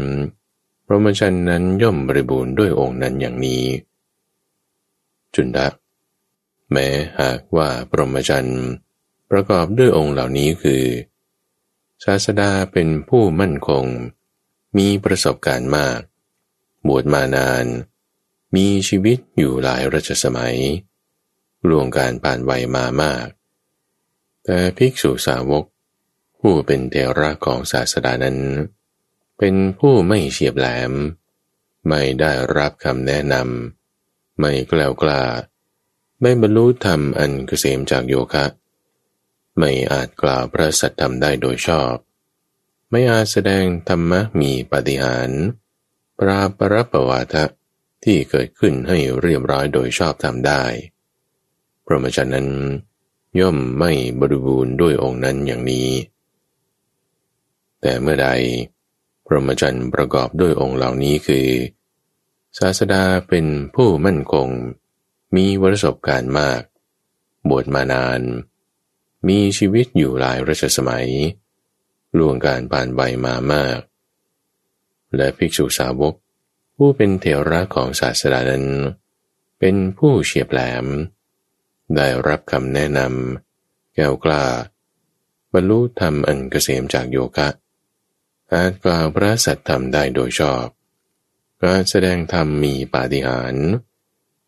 [0.86, 3.64] พรหมจรรย์นั้นย่อมบริบูรณ์ด้วยองค์นั้นอย่างนี้
[5.34, 5.68] จุนดะ
[6.70, 6.86] แม้
[7.20, 8.62] หากว่าพรหมจรรย์
[9.30, 10.82] ประกอบด้วยองค์เหล่านี้คือ
[12.04, 13.84] ศาสดาเป็นผู้มั่นคง
[14.76, 16.00] มีประสบการณ์มาก
[16.86, 17.66] บวชมานาน
[18.56, 20.58] มีชีวิตอยู่หลายรัชสมัย
[21.68, 23.26] ล่วงการผ่านวัยมามาก
[24.44, 25.64] แต่ภิกษุสาวก
[26.40, 28.38] ผู้เป็นเทระของศาสดานั้น
[29.38, 30.92] เป็นผู้ไม่เฉียบแหลม
[31.88, 35.22] ไม่ได้รับคำแนะนำไม่กล้ากล้า
[36.20, 38.44] ไม่บรรลุธรรมอันเกษมจากโยคะ
[39.58, 41.94] ไม่อาจกล่าวพระสัทธรรมได้โดยชอบ
[42.90, 45.30] ไม่อาจแสดงธรรมะมีปฏิหาร
[46.18, 47.44] ปราปรประวาทะ
[48.04, 50.62] ที่เกิดขึ้นให้เรียบร้อยโดยชอบทำได้
[51.86, 52.48] พระมจันนั้น
[53.40, 55.90] ย่อมไม่บริบูรณ์ด้วยองค์นั้นอย่างนี้
[57.80, 58.28] แต่เมื่อใด
[59.26, 61.48] พรหมจรรย์ประกอบด้วยองค์เหล่านี้คือ
[62.58, 64.48] ศาสดาเป็นผู้มั่นคง
[65.36, 66.62] มีปรสบการณ์มาก
[67.48, 68.20] บวชมานาน
[69.28, 71.08] มีชีวิตอยู่หลายรัชสมัย
[72.18, 73.80] ล่วงการผ่านใบมามาก
[75.16, 76.14] และภิกษุสาวก
[76.76, 78.66] ผู้เป็นเถระของศาสดานั้น
[79.58, 80.86] เป็นผู้เฉียบแหลม
[81.96, 84.44] ได้รับคำแนะนำแก้วกล้า
[85.52, 87.48] บรรลุธรรมอันเกษมจากโยคะ
[88.52, 90.66] อาจกล่าวพระสัตธรรมได้โดยชอบ
[91.62, 93.68] การแสดงธรรมมีปาฏิหาริย์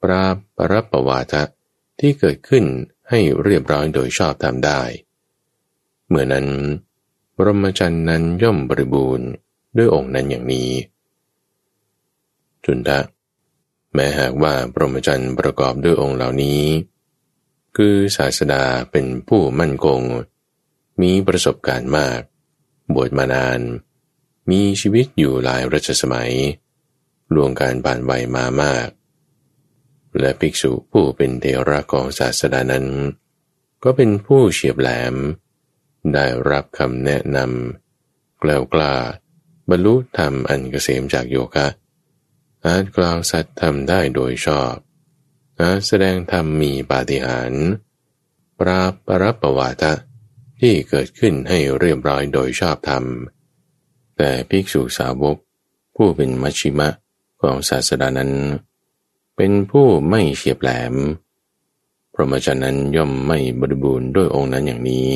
[0.03, 1.43] ปราบปรับประวาทะ
[2.01, 2.65] ที่เกิดขึ้น
[3.11, 4.83] ให้เรียบร้อยโดยชอบทำได้
[6.09, 6.47] เมื่อนั้น
[7.37, 9.29] บรมจันทร์นั้นย่อมบริบูรณ์
[9.77, 10.71] ด้วยองค์นั้นอย่างนี้
[12.65, 13.01] จุนทะ
[13.95, 16.63] แม้หากว่าบรมจันทร์ประกอบด้วยองค์เหล่านี้
[17.77, 20.01] คือศาสดาเป็นผู้มั่นคง
[21.01, 22.21] มีประสบการณ์มาก
[22.95, 23.61] บวชมานาน
[24.51, 26.33] มีชีวิตอยู่หลายรัชสมัย
[27.35, 28.89] ล่วงการผ่านวัยมามาก
[30.21, 32.87] และภิกษุผู้เป็นเทระของศาสดานั้น
[33.85, 35.15] ก็เป็นผู้เฉียบแหลม
[36.15, 38.95] ได้รับคำแนะนำกล้ากล้า
[39.71, 41.67] บรรลุธรรมอันเกษมจากโยคะ
[42.67, 44.75] อาจกล่าวสัตธรรมได้โดยชอบ
[45.61, 47.69] อาจแสดงธรรมมีปาฏิหาริย์
[48.61, 49.93] ปราบปรับประวาทะ
[50.61, 53.05] ที่เกิดขึ้นให้เรียบร้อยโดยชอบธรรม
[54.17, 55.37] แต่ภิกษุสาวก
[55.97, 56.89] ผู้เป็นมัชชิมะ
[57.43, 58.33] ของศาสดานั้น
[59.37, 60.95] เป็นผู้ไม่เฉียบแหลม
[62.15, 65.11] พระมจรนั้นย่อมไม่บริบูรณ์ด้วยองค์นั้นอย่างนี้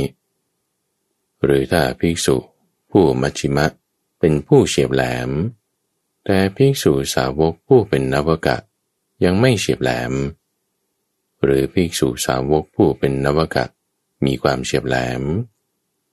[1.45, 2.37] หรือถ้าภิกษุ
[2.91, 3.67] ผู้มัชชิมะ
[4.19, 5.31] เป็นผู้เฉียบแหลม
[6.25, 8.57] แต่ภิกษุสาวกผู้เป็นนวกะ
[9.25, 10.13] ยังไม่เฉียบแหลม
[11.43, 13.65] หรือภิกษุสาวกผู้เป็นนวกะ
[14.25, 15.23] มีความเฉียบแหลม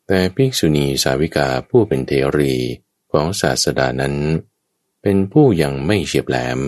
[0.08, 2.54] แต่ภิกษุณีสาวิกาผู้เป็นเทรี
[3.12, 4.16] ของศาสดานั้น
[5.02, 6.60] เป็นผู้ยังไม่เฉียบแหลม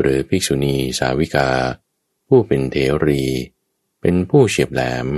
[0.00, 1.48] หรือภิกษุณีสาวิกา
[2.28, 3.24] ผู้เป็นเทรี
[4.00, 5.08] เป็นผู้เฉียบแหลม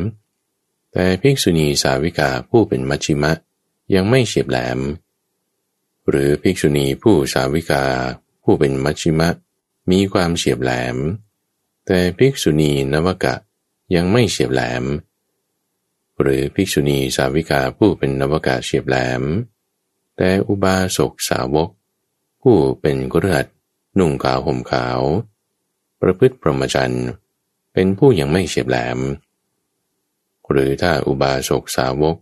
[0.93, 3.33] แต่ภิกษุณีสาวิกาผู้เป็นมัชชิมะ
[3.95, 4.79] ยังไม่เฉียบแหลม
[6.09, 7.85] หรือภิกษุณีผู้สาวิกา
[8.43, 9.29] ผู้เป็นมัชชิมะ
[9.91, 10.97] มีความเฉียบแหลม
[11.87, 13.35] แต่ภิกษุณีนวกะ
[13.95, 14.85] ยังไม่เฉียบแหลม
[16.21, 19.23] หรือภิกษุณีสาวิกาผู้เป็นนวกาเฉียบแหลม
[20.17, 21.71] แต่อุบาสกสาวก
[22.43, 23.47] ผู้เป็นกุรัต
[23.99, 25.01] นุ่งขาวห่มขาว
[26.01, 27.07] ประพฤติพรหมจรรย์
[27.73, 28.99] เป็นผู้ยังไม่เฉียบแหลม
[30.51, 32.17] หรือถ้าอุบาสกสาวก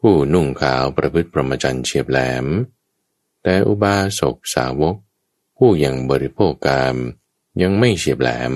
[0.00, 2.46] ผู้นุ่งขาวประพฤติพรหมจรรย์เฉียบแหลม
[3.42, 4.96] แต่อุบาสกสาวก
[5.56, 6.96] ผู้ยังบริโภคกาม
[7.62, 8.52] ยังไม่เฉียบแหลม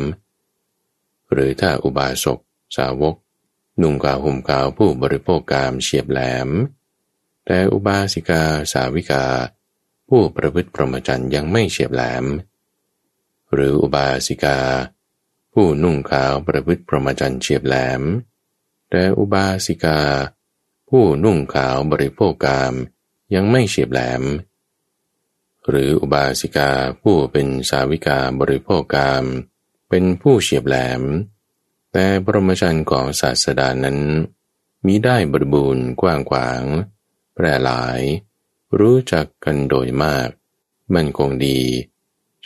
[1.32, 2.38] หรือถ้าอุบาสก
[2.76, 3.16] สาวก
[3.82, 6.48] นุ่งกาวห่มกาวผู้บริโภคกามเฉียบแหลม
[7.46, 9.24] แต่อุบาสิกาสาวิกา
[10.10, 12.24] ผู้ประพฤติพรหมจรรย์ยังไม่เฉียบแหลม
[13.52, 14.58] หรืออุบาสิกา
[15.52, 18.02] ผู้นุ่งขาวประพฤติพรหมจรรย์เฉียบแหลม
[18.90, 20.00] แต่อุบาสิกา
[20.88, 22.74] ผู้นุ่งขาวบริโภคกาม
[23.34, 24.22] ยังไม่เฉียบแหลม
[25.68, 26.70] หรืออุบาสิกา
[27.02, 29.24] ผู้เป็นสาวิกาบริโภคกาม
[29.88, 31.02] เป็นผู้เฉียบแหลม
[31.92, 33.98] แต่บรมจันทร์ของศาสดานั้น
[34.86, 36.62] มีได้บริบูรณ์กว้างขวาง
[37.34, 38.00] แพร่หลาย
[38.78, 40.28] รู้จักกันโดยมาก
[40.94, 41.60] มันคงดี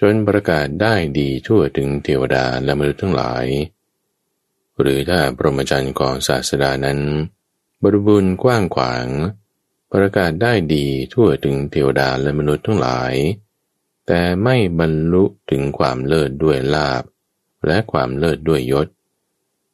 [0.00, 3.46] จนประกาศได้ดีทั่วถึงเทวดาและมนุษย์ทั้งหลาย
[4.80, 7.00] หรือถ้าบรมจันทร์ของศาสดานั้น
[7.82, 9.06] บริบูรณ์กว้างขวาง
[9.92, 13.14] ประกาศได้ดีทั่วถึงเทวดาและมนุษย์ทั้งหลาย
[14.06, 17.04] แต่ไม่บรรลุถึงความเลิศด้วยลาบ
[17.66, 18.88] และความเลิศด้วยยศ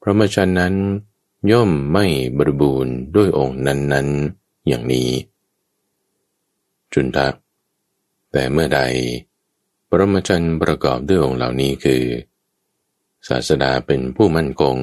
[0.03, 0.75] พระมชันนั้น
[1.51, 2.07] ย่อมไม่
[2.39, 5.11] บริบูรณ์ด้วยองค์นั้นๆ อย่างนี้
[6.93, 7.29] จุนทะ
[8.33, 8.81] แต่เมื่อใด
[9.91, 12.05] ประมจันประกอบด้วยองค์เหล่านี้คือ
[13.29, 14.77] ศาสดาเป็นผู้มั่นคง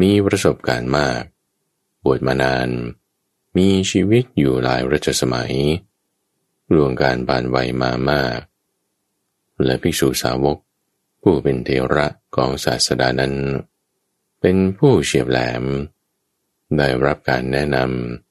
[0.00, 1.22] มีประสบการณ์มาก
[2.04, 2.68] บวชมานาน
[3.56, 5.54] มีชีวิตอยู่หลายรัชสมัย
[6.74, 8.38] ล่วงการบานวัยมามาก
[9.64, 10.58] และภิกษุสาวก
[11.22, 13.34] ผู้เป็นเทระของศาสดานั้น
[14.40, 15.64] เป็นผู้เฉียบแหลม
[16.78, 17.76] ได้รับการแนะน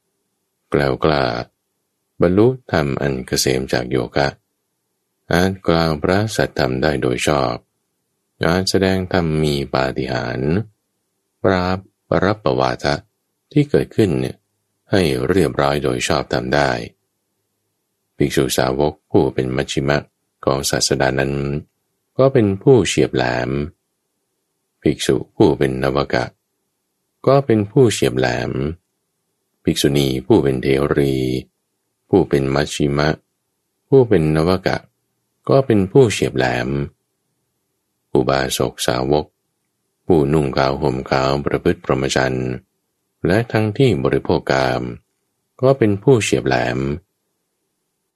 [0.10, 1.24] ำกล่าวกล้า
[2.22, 4.28] บรรลุธรรมอันเกษมจากโยคะ
[5.32, 7.56] อาจกล่าวพระสัตธรรมได้โดยชอบ
[8.46, 10.54] อาจแสดงธรรมมีปาฏิหาริย์
[11.44, 11.80] ปราบ
[12.10, 12.96] ปรับประวาทะ
[13.52, 14.38] ที่เกิดขึ้นเนี่ย
[14.92, 16.72] ให้เรียบร้อยโดยชอบทำได้
[18.18, 19.98] ภิกษุสาวกผู้เป็นมัชชิมะ
[20.46, 21.34] ของศาสดานั้น
[22.18, 23.50] ก็เป็นผู้เฉียบแหลม
[24.82, 26.26] ภิกษุผู้เป็นนวกะ
[27.28, 28.52] ก็เป็นผู้เฉียบแหลม
[29.64, 31.16] ภิกษุณีผู้เป็นเทรี
[32.14, 33.10] ผู้เป็นมัชชิมะ
[33.90, 34.78] ผู้เป็นนวกะ
[35.50, 36.70] ก็เป็นผู้เฉียบแหลม
[38.14, 39.26] อุบาสกสาวก
[40.06, 42.50] ผู้นุ่งขาวห่มขาวประพฤติพรหมจรรย์
[43.28, 44.82] และทั้งที่บริโภคกาม
[45.62, 46.80] ก็เป็นผู้เฉียบแหลม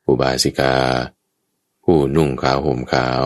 [0.08, 0.76] อุบาสิกา
[1.84, 3.26] ผู้นุ่งขาวห่มขาว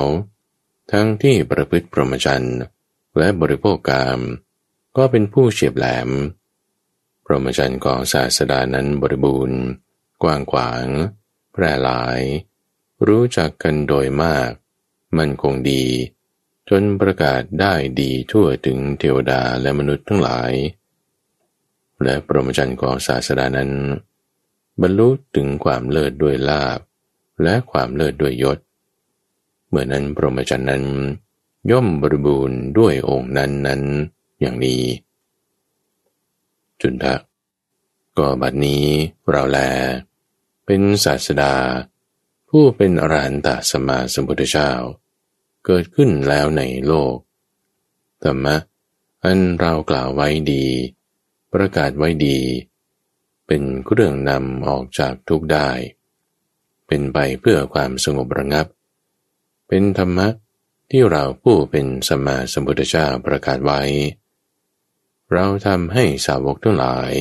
[0.91, 2.57] ทั้งที่ประพฤติพรหมจรรย์
[3.17, 4.19] และบริโภคกาม
[4.97, 6.09] ก็เป็นผู้เฉียบแหลม
[7.25, 9.61] พรหมจรรย์ของศาสดานั้นบริบูรณ์
[10.23, 10.85] กว้างขวาง
[11.51, 12.19] แพร่หลาย
[13.07, 14.49] รู้จักกันโดยมาก
[15.17, 15.83] มันคงดี
[16.69, 20.51] จนประกาศได้ดีทั่วถึงเทวดาและมนุษย์ทั้งหลาย
[22.03, 23.71] และปรมจันทร์ของศาสดานั้น
[24.81, 26.79] บรรลุถึงความเลิศด้วยลาบ
[27.43, 28.59] และความเลิศด้วยยศ
[29.67, 30.83] เมื่อนั้นปรมจันทร์นั้น
[31.71, 33.81] ย่อมบริบูรณ์ด้วยองค์นั้นนั้น
[34.39, 34.83] อย่างนี้
[36.81, 37.15] จุนทะ
[38.17, 38.83] ก็บัดนี้
[39.29, 39.59] เราแล
[40.71, 41.55] เป็นศาสดา
[42.49, 44.71] ผู้เป็นอรหันตสมาสมุทธเจ้า
[45.65, 47.15] เกิดขึ้นแล้วในโลก
[48.23, 48.55] ธรรมะ
[49.23, 50.65] อันเรากล่าวไว้ดี
[51.53, 52.39] ประกาศไว้ดี
[53.47, 55.69] เป็นเครื่องนำออกจากทุกได้
[56.87, 58.67] เป็นไปเพื่อความสงบระงับ
[59.67, 60.27] เป็นธรรมะ
[60.89, 63.81] ที่เราผู้เป็นสมมาสมุทธเจ้าประกาศไว้
[65.33, 67.13] เราทำให้สาวกทั้งหลาย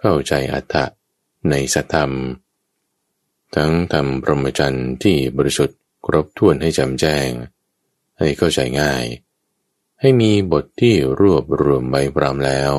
[0.00, 0.84] เข้าใจอัตถะ
[1.50, 2.12] ในสัตธรรม
[3.56, 7.28] ทั้งทำพรหมจรรย์ที่บริสุทธิ์ครบถ้วนให้จำแจ้ง
[8.18, 9.04] ให้เข้าใจง่าย
[10.00, 12.72] ให้มีบทที่รวบรวมไว้พร้อมแล้ว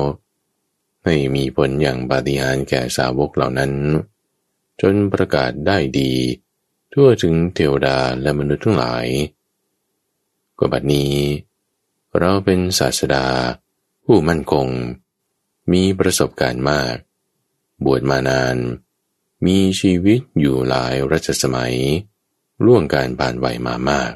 [1.04, 3.72] ให้มีผลอย่างปาฏิหาริย์แก่สาวกเหล่านั้น
[4.80, 6.12] จนประกาศได้ดี
[6.92, 9.06] ทั่วถึงเทวดาและมนุษย์ทั้งหลาย
[10.58, 11.14] กบัดนี้
[12.18, 13.26] เราเป็นศาสดา
[14.04, 14.68] ผู้มั่นคง
[15.72, 16.96] มีประสบการณ์มาก
[17.84, 18.56] บวชมานาน
[19.46, 21.76] มีชีวิตอยู่หลายรัชสมัย
[22.64, 24.12] ล่วงการผ่านวัยมามาก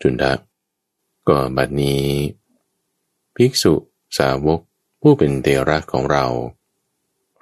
[0.00, 0.32] จุนทะ
[1.28, 2.04] ก็บัดนี้
[3.36, 3.74] ภิกษุ
[4.18, 4.60] สาวก
[5.00, 6.26] ผู้เป็นเตระของเรา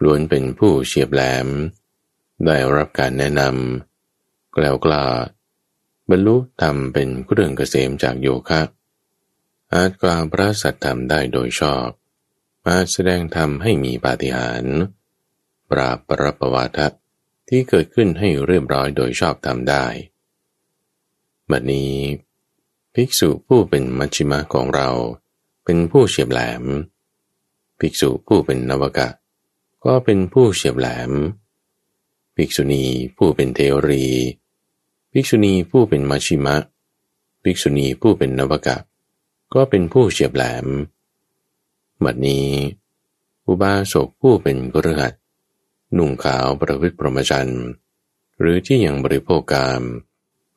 [0.02, 1.48] ล้วนเป็นผู้เฉียบแหลม
[2.46, 5.04] ได้รับการแนะนำกล่าวกล้า
[6.10, 8.62] บรรลุธรรมเป็นเครื่องเกษมจากโยคะ
[9.74, 11.88] อาจกล่าวพระสัตธรรมได้โดยชอบ
[12.68, 14.78] อาจแสดงธรรมให้มีปาฏิหาริย์
[15.70, 16.86] ปราบปรปวาทะ
[17.48, 19.84] ที่เกิดขึ้นให้เรียบร้อยโดยชอบทำได้
[21.50, 21.94] บัดนี้
[22.94, 24.90] ภิกษุผู้เป็นมัชชิมะของเรา
[25.64, 26.64] เป็นผู้เฉียบแหลม
[27.80, 29.08] ภิกษุผู้เป็นนวกะ
[29.84, 31.10] ก็เป็นผู้เฉียบแหลม
[32.36, 32.84] ภิกษุณี
[33.16, 34.06] ผู้เป็นเทวรี
[35.12, 36.56] ภิกษุณีผู้เป็นมัชิมะ
[37.42, 38.76] ภิกษุณีผู้เป็นนวกะ
[39.54, 40.66] ก็เป็นผู้เฉียบแหลม
[42.04, 42.48] บัดนี้
[43.46, 45.12] อุบาสกผู้เป็นกฤหัส
[45.96, 47.64] นุ่งขาวประพฤติพรหมจรรย์
[48.40, 49.82] หรือที่ยังบริโภคกาม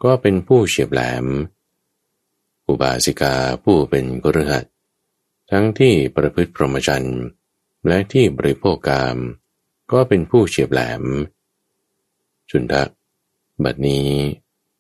[0.04, 1.26] ก็เป็นผู้เฉียบแหลม
[2.67, 4.65] อุบาสิกาผู้เป็นกฤหัส
[5.52, 7.19] ทั้งที่ประพฤติพรหมจรรย์
[7.88, 9.17] และที่บริโภคกาม
[9.91, 11.04] ก็เป็นผู้เฉียบแหลม
[12.50, 12.84] จุนทะ
[13.63, 14.10] บัดนี้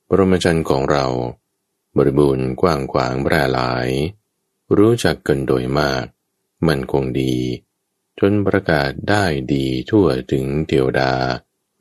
[0.07, 1.05] ปรหมจรรย์ของเรา
[1.97, 3.89] บริบูรณ์กว้างขวางแพร่หลาย
[4.77, 6.05] รู้จักกันโดยมาก
[6.67, 7.35] มันคงดี
[8.19, 9.23] จนประกาศได้
[9.53, 11.13] ดีทั่วถึงเทวดา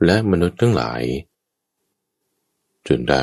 [0.04, 1.02] และมนุษย์ทั้งหลาย
[2.86, 3.22] จุนทะ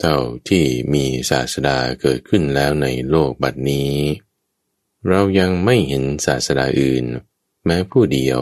[0.00, 0.16] เท่า
[0.48, 0.64] ที่
[0.94, 3.94] มีศาสดาเกิดขึ้นแล้วในโลกบัดนี้
[5.08, 7.04] เรายังไม่เห็นศาสดาอื่น
[7.64, 8.40] แม้ผู้เดียว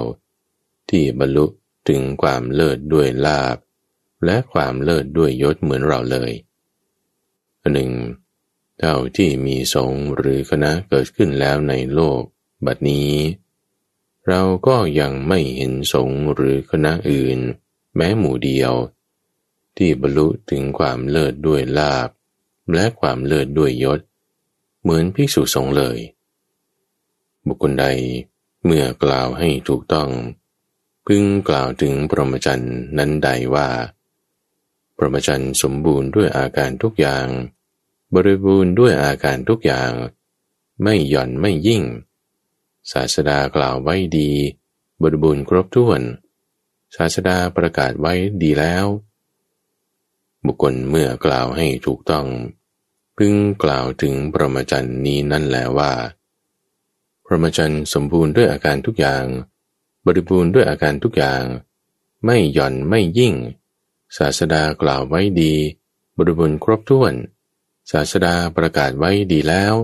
[0.90, 1.46] ที่บรรลุ
[1.88, 3.56] ถึงความเลิศด้วยลาบ
[4.24, 6.32] และความเลิศด้วยยศเหมือนเราเลย
[7.72, 7.90] หนึ่ง
[8.78, 12.20] เท่าที่มีสงหรือคณะเกิดขึ้นแล้วในโลก
[12.66, 13.10] บัดนี้
[14.28, 17.38] เราก็ยังไม่เห็นสงหรือคณะอื่น
[17.96, 18.72] แม้หมู่เดียว
[19.76, 22.08] ที่บรรลุถึงความเลิศด้วยลาบ
[22.74, 24.00] และความเลิศด้วยยศ
[24.80, 25.98] เหมือนภิกษุสงฆ์เลย
[27.46, 27.86] บุคคลใด
[28.64, 30.10] เมื่อกล่าวให้ถูกต้อง
[31.06, 33.68] พึงกล่าวถึงพรหมจรรย์นั้นใดว่า
[34.96, 37.26] พรหมจรรย์สมบูรณ์ด้วยอาการทุกอย่าง
[38.14, 39.90] บริบูรณ์ด้วยอาการทุกอย่าง
[40.82, 41.82] ไม่หย่อนไม่ยิ่ง
[42.92, 44.30] ศาสดากล่าวไว้ดี
[45.02, 46.00] บริบูรณ์ครบถ้วน
[46.96, 48.12] ศาสดาประกาศไว้
[48.42, 48.86] ดีแล้ว
[50.46, 52.26] บุคคลเมื่อกล่าวให้ถูกต้อง
[53.16, 55.92] พึงกล่าวถึงพรหมจรรย์นี้นั่นแหละว่า
[57.24, 59.24] พรหมจรรย์สมบูรณ์ด้วยอาการทุกอย่าง
[60.06, 61.42] บริบูรณ์ด้วยอาการทุกอย่าง
[62.24, 63.34] ไม่หย่อนไม่ยิ่ง
[64.16, 65.54] ศาสดากล่าวไว้ดี
[66.16, 67.12] บริบูรณ์ครบถ้วน
[67.90, 69.74] ศาสดาประกาศไว้ดีแล้ว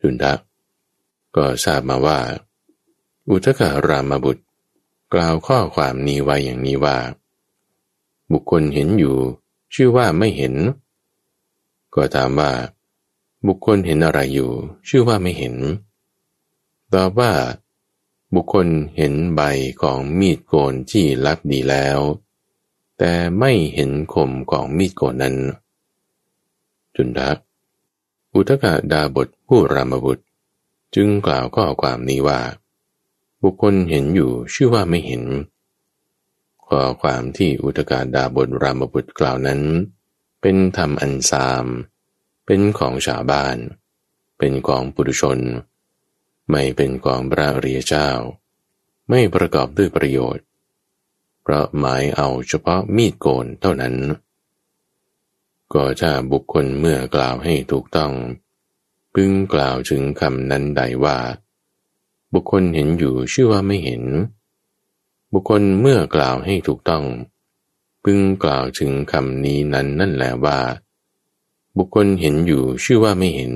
[0.00, 0.34] จุนทะ
[1.36, 2.18] ก็ทราบมาว่า
[3.28, 4.44] อุทกรามบุตร
[5.12, 6.98] กล่าวข้อความนี้ไว้อย่างนี้ว่า
[8.32, 9.16] บุคคลเห็นอยู่
[9.74, 10.54] ชื่อว่าไม่เห็น
[11.94, 12.50] ก็ถามว่า
[13.46, 14.50] บุคคลเห็นอะไรอยู่
[14.88, 15.54] ชื่อว่าไม่เห็น
[16.92, 17.32] ตอบว่า
[18.34, 18.66] บุคคล
[18.96, 19.40] เห็นใบ
[19.82, 21.98] ของมีดโกนที่ลักดีแล้ว
[22.98, 25.36] แต่ไม่เห็นคมของมีดโกนนั้น
[26.94, 27.38] จุนทัก
[28.34, 30.24] อุทกะดาบทผู้รามบุตร
[30.94, 32.40] จึงกล่าวข้อความนี้ว่า
[33.42, 35.22] บุคคลเห็นอยู่ชื่อว่าไม่เห็น
[36.66, 39.60] ข้อความที่อุทกาดาบทรามบุตรกล่าวนั้น
[40.40, 41.66] เป็นธรรมอันซาม
[42.46, 43.56] เป็นของชาวบ้าน
[44.38, 45.38] เป็นของปุถุชน
[46.50, 48.10] ไม่เป็นของพระอริยเจ้า
[49.08, 50.44] ไม่ประกอบด้วยประโยชน์
[51.42, 53.94] เพราะหมายเอาเฉพาะมีดโกนเท่านั้น
[55.72, 58.12] ก็ถ้าบุคคลเมื่อกล่าวให้ถูกต้อง
[59.14, 61.18] พึงกล่าวถึงคำนั้นใดว่า
[62.32, 64.02] บุคคลเห็นอยู่ชื่อว่าไม่เห็น
[65.32, 67.04] บุคคลเมื่อกล่าวให้ถูกต้อง
[68.04, 70.58] พึงกล่าวถึงคำนี้นั้นนั่นแหละว่า
[71.76, 73.54] บุคคลเห็นอยู่ชื่อว่าไม่เห็น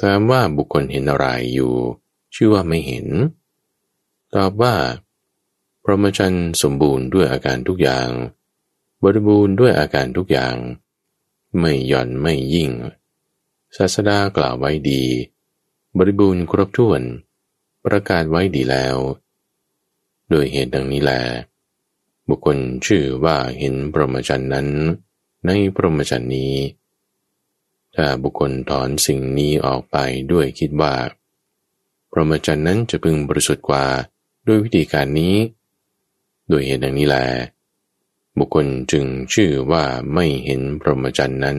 [0.00, 1.72] ถามว่าบุคคลเห็นอะไรอยู่
[2.34, 3.06] ชื่อว่าไม่เห็น
[4.34, 4.74] ตอบว่า
[5.82, 8.08] พรหมจรรย์สมบูรณ์ด้วยอาการทุกอย่าง
[9.02, 10.54] บริบูรณ์ด้วยอาการทุกอย่าง
[11.58, 12.70] ไม่หย่อนไม่ยิ่ง
[13.76, 15.02] ศาสดากล่าวไว้ดี
[15.98, 17.02] บริบูรณ์ครบถ้วน
[17.84, 18.96] ประกาศไว้ดีแล้ว
[20.30, 21.12] โดยเหตุดังนี้แล
[22.28, 22.56] บุคคล
[22.86, 24.68] ชื่อว่าเห็นพรหมจรรย์นั้น
[25.46, 26.54] ในพรหมจรรย์นี้
[27.94, 29.96] ถ้าบุคคลถอนสิ่งนี้ออกไป
[30.32, 30.94] ด้วยคิดว่า
[32.10, 33.84] พรหมจรรย์นั้นจะพึงบริสุทธิ์กว่า
[34.46, 35.34] ด้วยวิธีการนี้
[36.48, 37.16] โดยเหตุดังนี้แล
[38.38, 39.04] บุคคลจึง
[39.34, 41.58] ชื่อว่าไม่เห็นพรหมจรรย์นั้น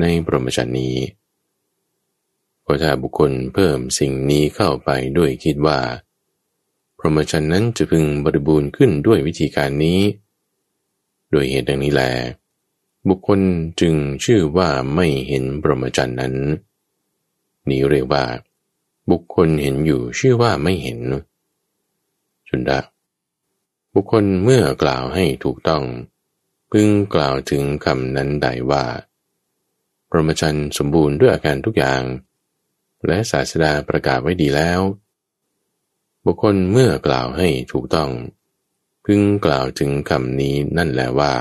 [0.00, 0.96] ในพรหมจรรย์นี้
[2.68, 5.78] เพราะถ้าบุคคลเพิ่มสิ่งนี้เข้าไปด้วยคิดว่า
[6.98, 10.00] พรหมจรรย์นั้นจะพึงบริบูรณ์ขึ้นด้วยวิธีการนี้
[11.30, 12.02] โดยเหตุดังนี้แล
[13.08, 13.40] บุคคล
[13.80, 13.94] จึง
[14.24, 16.34] ชื่อว่าไม่เห็นปรหมจันนั้น
[17.68, 18.24] นี้เรียกว่า
[19.10, 21.00] บุคคลเห็นอยู่ชื่อว่าไม่เห็น
[22.48, 22.80] จุนดา
[23.94, 25.84] บุคคลเมื่อกล่าวให้ถูกต้อง
[26.70, 28.84] พึงกล่าวถึงคำนั้นใดว่า
[30.10, 32.02] ปรหมจันสมบูรณ์ด้วยอาการทุกอย่าง
[33.06, 34.80] และศาสดาประกาศไว้ดีแล้ว
[36.24, 38.10] บุคคลเมื่อกล่าวให้ถูกต้อง
[39.04, 41.32] พึงกล่าวถึงคำนี้นั่นแหละว่า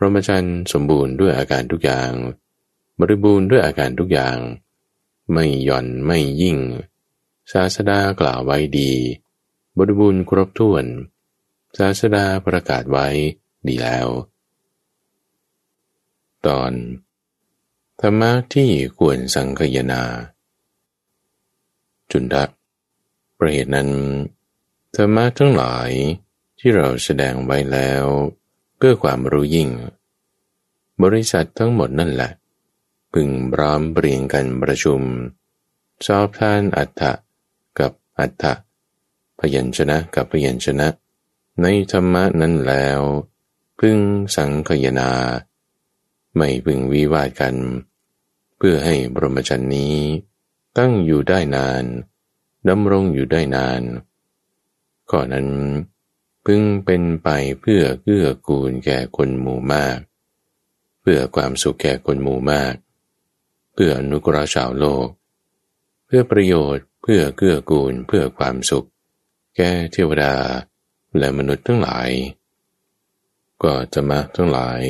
[0.00, 2.10] รหมจรรย์สมบูรณ์ด้วยอาการทุกอย่าง
[3.00, 4.36] บริบูรณ์ด้วยอาการทุกอย่าง
[5.32, 6.58] ไม่หย่อนไม่ยิ่ง
[7.52, 8.92] ศาสดากล่าวไว้ดี
[9.78, 10.84] บริบูรณ์ครบถ้วน
[11.78, 13.08] ศาสดาประกาศไว้
[13.68, 14.08] ดีแล้ว
[16.46, 16.72] ตอน
[18.04, 20.02] ธรรมะที่ควรสังคยนา
[22.10, 22.44] จุนทะ
[23.38, 23.90] ประเหตุนั้น
[24.94, 25.90] ธรรมะทั้งหลาย
[26.58, 28.04] ที่เราแสดงไว้แล้ว
[28.76, 29.70] เพื่อความรู้ยิ่ง
[31.02, 32.30] บริษัททั้งหมดนั่นแหละ
[33.12, 35.00] พึงพร้อมเปลี่ยนกันประชุม
[36.06, 37.12] ชอบท่านอัฏฐะ
[37.78, 38.52] กับอัฏฐะ
[39.38, 40.88] พยัญชนะกับพยัญชนะ
[41.62, 43.00] ในธรรมะนั้นแล้ว
[43.78, 43.98] พึง
[44.36, 45.10] สังคยนา
[46.36, 47.56] ไม่พึงวิวาดกัน
[48.64, 49.96] พื่อให้บรมจันนี้
[50.78, 51.84] ตั้งอยู่ได้นาน
[52.68, 53.82] ดำรงอยู่ได้นาน
[55.12, 55.48] ก่อนนั้น
[56.44, 57.28] พึงเป็นไป
[57.60, 59.98] เพื่อเกื้อกูลแก่คนหมู่มาก
[61.00, 62.74] เพื่อความสุขแก่คนหมู่มาก
[63.72, 65.08] เพื่ออนุกราชาวโลก
[66.06, 68.88] เพื่อประโยชน์เพื่อเกื้อกูลเพื่อความสุข
[69.56, 70.34] แก่เทวดา
[71.18, 72.10] และมนุษย์ทั้งหลาย
[73.62, 74.82] ก็จะมาทั้งหลาย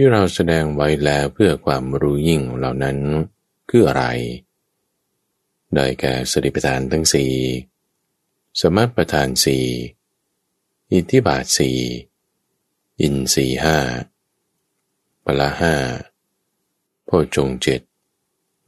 [0.00, 2.98] ที่เราแสดงไว้แล้วเพื่อความรู้ยิ่งเหล่านั้น
[3.70, 4.04] คืออะไร
[5.74, 7.32] ได้แก่สติปัฏฐานทั้งสี่
[8.60, 9.64] สมัติปัฏฐานสี่
[10.92, 11.78] อิทธิบาทสี่
[13.00, 13.78] อินสี่ห้า
[15.24, 15.74] ปละห้า
[17.04, 17.80] โพชงเจ็ด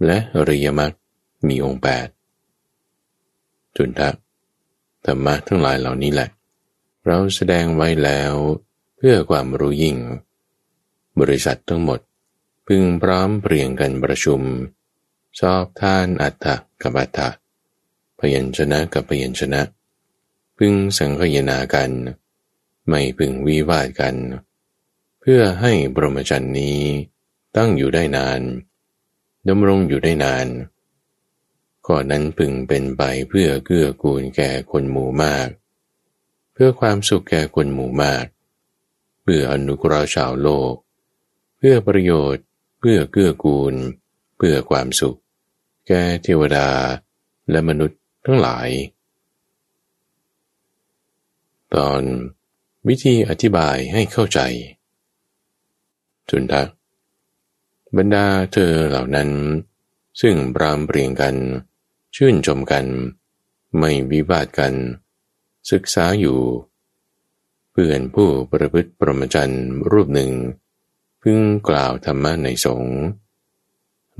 [0.04, 0.92] และอริยมรรค
[1.48, 2.08] มีองค์แปด
[3.76, 4.16] จุนทัก
[5.04, 6.28] ธรรมะทั้งหลายเหล่านี้แหละ
[7.06, 8.32] เราแสดงไว้แล้ว
[8.96, 9.98] เพื่อความรู้ยิ่ง
[11.18, 12.00] บริษัททั้งหมด
[12.66, 14.40] พึงพร้อมเปลี่ยนกันประชุม
[15.40, 16.46] ชอบท่านอัตถ
[16.82, 17.28] กับอัตถะ
[18.18, 19.60] พยัญชนะกับพยัญชนะ
[20.56, 21.90] พึงสังคยนากัน
[22.88, 24.16] ไม่พึงวิวาดกัน
[25.20, 26.80] เพื่อให้บรมจันนี้
[27.56, 28.40] ตั้งอยู่ได้นาน
[29.48, 30.46] ดำรงอยู่ได้นาน
[31.88, 35.48] ก่อนนั้นพึงเป็นไปเพื่อเกื้อกูลแก่คนหมู่มาก
[36.52, 38.24] เพื่อความสุขแก่คนหมู่มาก
[39.22, 40.74] เพื่ออนุกราชาวโลก
[41.62, 42.44] เพื่อประโยชน์
[42.80, 43.74] เพื่อเกื้อกูล
[44.36, 45.18] เพื่อความสุข
[45.86, 46.68] แก่เทวดา
[47.50, 48.68] และมนุษย์ทั้งหลาย
[51.74, 52.02] ตอน
[52.88, 54.40] วิธีอธิบายให้เข้าใจ
[56.28, 56.68] จุนทัก
[57.96, 59.30] บรรดาเธอเหล่านั้น
[60.20, 61.36] ซึ่งปรามเปรียงกัน
[62.16, 62.86] ชื่นชมกัน
[63.78, 64.74] ไม่วิวาทกัน
[65.70, 66.38] ศึกษาอยู่
[67.70, 69.54] เพื่อนผู้ประพฤติประมจัน
[69.90, 70.30] รูปหนึ่ง
[71.22, 72.96] พึงกล่าวธรรมะในสงฆ์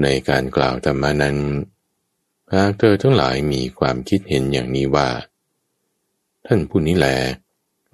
[0.03, 1.39] ในการกล่าวธรรมะนั้น
[2.53, 5.09] หากเธอทั้งหลายมีความคิดเห็นอย่างนี้ว่า
[6.47, 7.07] ท่านผู้นี้แล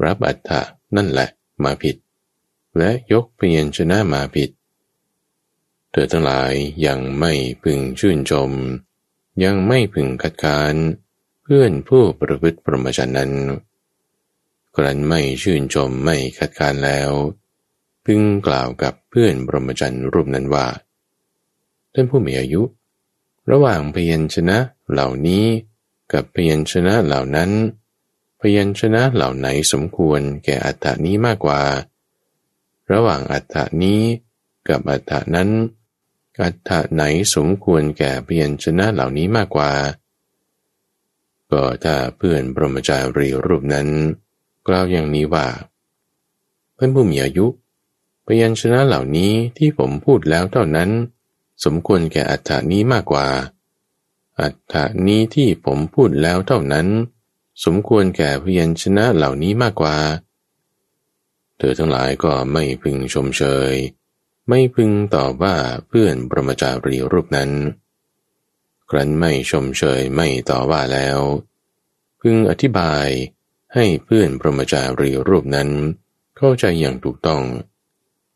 [0.04, 0.62] รับอัตถะ
[0.96, 1.28] นั่นแหละ
[1.64, 1.96] มาผิด
[2.78, 4.50] และยกเปลี่ยนชนะมาผิด
[5.90, 6.52] เธอทั้งหลาย
[6.86, 7.32] ยังไม่
[7.62, 8.50] พึงชื่นชม
[9.44, 10.74] ยังไม่พึงคัดค้าน
[11.42, 13.32] เพื่อนผู้ประพฤติปรมจันนั้น
[14.76, 17.10] กรันไม่ชื่นชมไม่คัดค้านแล้ว
[18.06, 20.66] พึงกล่าวกับเพื่อนปรมจันทร์รูปนั้นว่า
[21.94, 22.62] ท่านผู้มีอายุ
[23.50, 24.58] ระหว่างพยัญชนะ
[24.90, 25.44] เหล่านี้
[26.12, 27.50] กับพยัญชนะเหล่านั้น
[28.40, 31.62] พยัญชนะเหล่าไหนสมควรแก่อัตถานี้มากกว่า
[32.92, 34.02] ระหว่างอัตถานี้
[34.68, 35.50] กับอัตถานั้น
[36.42, 37.02] อัตถาไหน
[37.34, 39.72] สมควรแก่พยัญชนะเหล่านี้มากกว่า
[41.50, 43.88] ก็ถ้าเพื่อนปรมจารีรูปนั้น
[44.66, 45.46] กล่าวอย่างนี้ว่า
[46.74, 47.46] เพื่อนผู้มีอายุ
[48.26, 50.90] พยัญชนะเหล่านี้ที่ผมพูดแล้วเท่านั้น
[51.64, 53.26] สมควรแก่อัฏฐานี้มากกว่า
[54.40, 56.86] อัฏฐานี้ที่ผมพูดแล้วเท่านั้น
[57.64, 59.96] สมควรแก่พยัญชนะเหล่านี้มากกว่า
[61.58, 63.72] เธอทั้งหลายก็ไม่พึงชมเชย
[64.48, 65.56] ไม่พึงตอบว่า
[65.88, 67.50] เพื่อนปรมจารีรูปนั้น
[68.90, 71.18] ครั้นไม่ชมเชยไม่ต่อว่าแล้ว
[72.20, 73.06] พึงอธิบาย
[73.74, 75.70] ให้เพื่อนปรมจารีรูปนั้น
[76.36, 77.42] เข้าใจอย่างถูกต้อง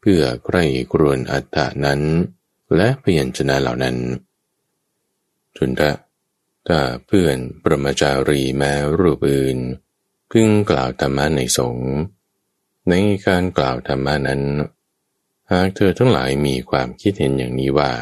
[0.00, 0.58] เพื่อใคร
[0.92, 2.02] กรวนอัตถานั้น
[2.76, 3.96] และพยัญชนะเหล่านั้น
[5.56, 5.90] จุนทะ
[6.68, 9.58] ถ้าเพื่อนปรมาจารีแม้รูปอื่น
[10.30, 11.92] พึงกล่าวธรรมะในสงฆ์
[12.88, 12.94] ใน
[13.26, 14.42] การกล่าวธรรมะนั้น
[15.50, 17.92] หากเธอทั้งหลายมีความคิดเห็นอย่างนี้ว่า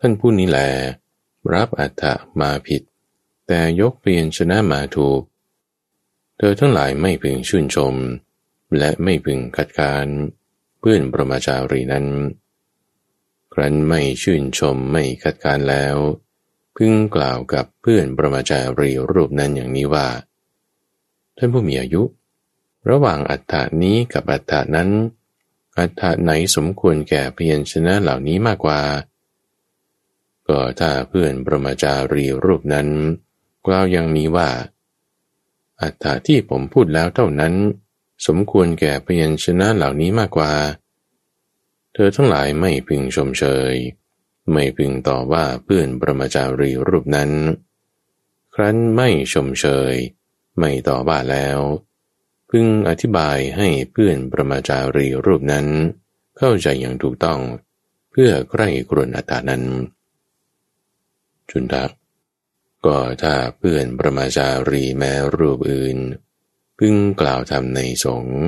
[0.00, 0.58] ท่านผู้นี้แล
[1.54, 2.82] รับอัตถะมาผิด
[3.46, 5.22] แต่ยกเปลี่ยนชนะมาถูก
[6.36, 7.94] เธอทั้งหลายไม่พึงชื่นชม
[8.78, 10.06] และไม่พึงคัดค้าน
[10.78, 12.06] เพื่อนปรมาจารีนั้น
[13.54, 15.96] ครั้นไม่ชื่นชมไม่คัดค้านแล้ว
[16.76, 20.08] พึงกล่าวกับเพื่อนประมาจารีรูปนั้นอย่างนี้ว่า
[21.36, 22.02] ท่านผู้มีอายุ
[22.90, 24.90] ระหว่างอัฏฐานี้กับอัฏฐานั้น
[25.78, 28.80] อัฏฐาไหนสมควรแก่พยัญชนะเหล่านี้มากกว่า
[30.48, 32.88] ก็ถ้าเพื่อนประมาจารีรูปนั้น
[33.66, 34.48] กล่าวอย่างนี้ว่า
[35.82, 37.54] อัฏฐาที่ผมพูดแล้วเท่านั้น
[38.26, 40.52] สมควรแก่พยัญชนะเหล่านี้มากกว่า
[41.92, 43.74] เธอทั้งหลายไม่พึงชมเชย
[44.52, 47.30] ไม่พึงต่อว่าเพื่อนประมาจารีรูปนั้น
[48.54, 49.94] ครั้นไม่ชมเชย
[50.58, 51.58] ไม่ต่อว่าแล้ว
[52.50, 55.66] พึงอธิบายให้เพื่อนประมาจารีรูปนั้น
[56.38, 57.40] เข้าใจอย่างถูกต้อง
[58.10, 59.64] เพื่อใกล้กรนอัตานั้น
[61.50, 61.90] จุนทัก
[62.84, 65.98] ก็ถ้าเพื่อนประมาจารีแม้รูปอื่น
[66.78, 68.40] พึงกล่าวทำในสงฆ์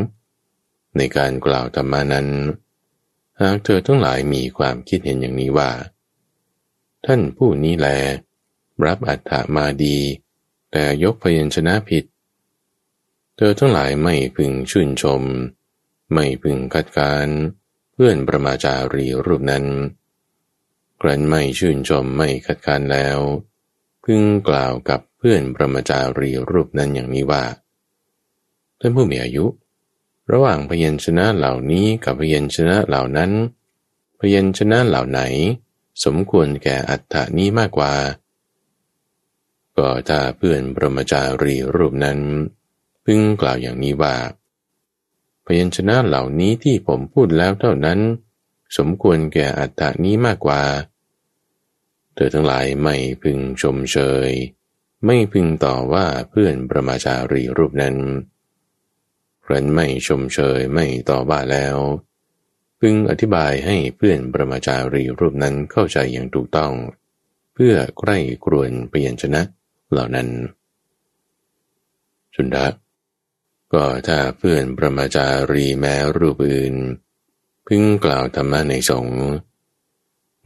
[0.96, 2.28] ในการกล่าวธรรมานั้น
[3.40, 5.70] หากเธอทั้งหลายมีความคิดเห็นอย่างนี้ว่า
[7.06, 7.88] ท่านผู้นี้แล
[8.86, 9.98] รับอัฏฐามาดี
[10.72, 12.04] แต่ยกพยัญชนะผิด
[13.36, 15.22] เธอทั้งหลายไม่พึงชื่นชม
[16.14, 17.28] ไม่พึงคัดค้าน
[17.92, 19.66] เพื่อนประมาจารีรูปนั้น
[21.00, 23.18] กรันไม่ชื่นชมไม่คัดค้านแล้ว
[24.04, 27.44] พึงกล่าวกับเพื่อนประมาจารีรูปนั้นอย่างนี้ว่า
[28.80, 29.44] ท่านผู้มีอายุ
[30.32, 33.30] ระหว่างพยัญชนะเหล่านี้กับพยัญชนะเหล่านั้น
[34.20, 35.20] พยัญชนะเหล่าไหน
[36.04, 37.94] สมควรแก่อัตถานี้มากกว่า
[39.76, 42.18] ก็ถ้าเพื่อนปรมาจารีรูปนั้น
[43.04, 44.16] พึงกล่าวอย่างนี้ว่า
[45.44, 48.00] พยัญชนะเหล่านี้ที่ผมพูดแล้วเท่านั้น
[48.78, 50.62] สมควรแก่อัตถานี้มากกว่า
[52.14, 54.30] เธอทั้งหลายไม่พึงชมเชย
[55.06, 57.96] ไม่พึงต่อว่าเพื่อนประมาจารีรูปนั้น
[59.50, 61.76] รันไม่ชมเชยไม่ต่อว่าแล้ว
[62.80, 66.72] พึงอธิบายให้เพื่อนประมาจารีรูปนั้นเข้าใจอย่างถูกต้อง
[67.54, 69.42] เพื่อใกล้กรวนเปลี่ยนชนะ
[69.90, 70.28] เหล่านั้น
[72.34, 72.66] ชุนดะ
[73.72, 76.74] ก็ถ้าเพื่อนประมาจารีแม้รูปอื่น
[77.66, 79.22] พึงกล่าวธรรมะในสงฆ์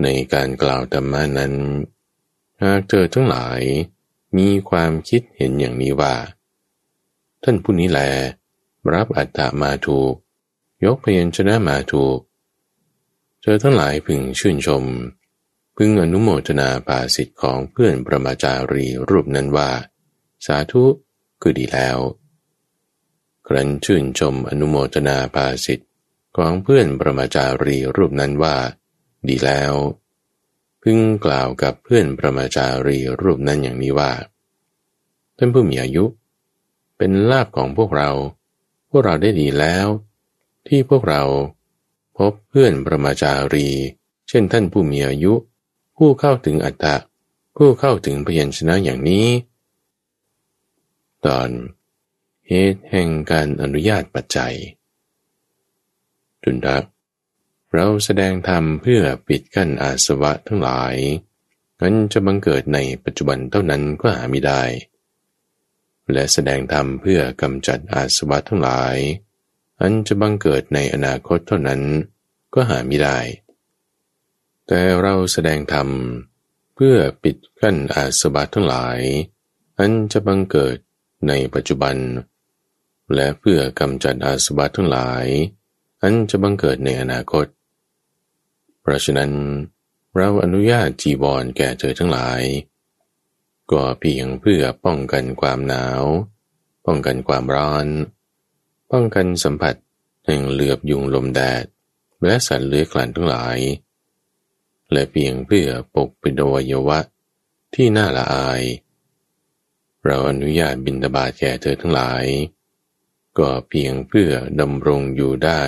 [0.03, 1.55] ในการกล่าวธรรมะนั้น
[2.63, 3.61] หากเธอทั้งหลาย
[4.37, 6.15] มีความคิดเห็นอย่างนี้ว่า
[7.43, 8.01] ท่านผู้นี้แล
[8.93, 10.14] รับอัตตามาถูก
[10.85, 12.18] ยกพยัญชนะมาถูก
[13.41, 14.85] เธอทั้งหลายพึงชื่นชม
[15.76, 19.70] พึงอนุโมทนาปาสิทธิ์ของเพื่อนประมาจารีรูปนั้นว่า
[20.47, 20.85] สาธุ
[21.43, 21.99] คือดีแล้ว
[23.47, 25.91] ครั้นชื่นชมอนุโมทนาปาสิทธิ์
[26.37, 28.57] ของเพื่อนประมาจารีรูปนั้นว่า
[29.28, 29.74] ดีแล้ว
[30.82, 34.12] พึงกล่าวกับเพื่อนประมาจารีรูปนั้นอย่างนี้ว่า
[35.39, 36.05] ท่านผู้มีอายุ
[36.99, 38.11] เป็นลาบของพวกเรา
[38.97, 39.86] วกเราได้ดีแล้ว
[40.68, 41.22] ที่พวกเรา
[42.18, 43.68] พบเพื่อนประมาจารี
[44.28, 45.32] เช่นท่านผู้มีอายุ
[45.97, 46.97] ผู้เข้าถึงอัตตะ
[47.57, 49.26] ผู้เข้าถึงพยัญชนะอย่างนี้
[51.26, 51.51] ตอน
[52.49, 54.55] เหตุแห่งการอนุญาตปัจจัย
[56.42, 56.84] จุนทัก
[57.72, 60.97] เราแสดงธรรมเพื่อปิดกั้นอาสวะทั้งหลาย
[61.80, 64.62] นั้นจะบังเกิดในปัจจุบันเท่านั้นก็หาไม่ได้
[66.13, 68.97] และแสดงธรรมเพื่อกำจัดอาสวะทั้งหลาย
[69.81, 71.83] อันจะบังเกิดในอนาคตเท่านั้น
[72.55, 73.19] ก็หาไม่ได้
[74.67, 75.89] แต่เราแสดงธรรม
[76.75, 78.99] เพื่อปิดกั้นอาสวะทั้งหลาย
[79.79, 80.77] อันจะบังเกิด
[81.29, 81.97] ในปัจจุบัน
[83.15, 85.27] และเพื่อกำจัดอาสวะทั้งหลาย
[86.03, 87.47] อันจะบังเกิดในอนาคต
[88.81, 89.33] เพราะฉะนั้น
[90.17, 92.41] เราอนุญาตจีวรแก่เธอทั้งหลาย
[93.73, 96.05] ก็เพียงเพื่อป้องกันความหนาว
[96.87, 97.87] ป้องกันความร้อน
[98.93, 99.75] ป้องกันสัมผัส
[100.27, 101.65] แห่งเหลือบยุงลมแดด
[102.25, 103.59] และสัตว์เลื้อยคลานทั้งหลาย
[104.93, 107.01] และเพียงเพื่อปกปิดอวัยวะ
[107.75, 108.62] ที่น่าละอาย
[110.05, 112.25] เราอนุญาตบินตบาตแก่เธอทั้งหลาย
[113.39, 115.62] ก็เพียงเพื่อดำรงอยู่ได้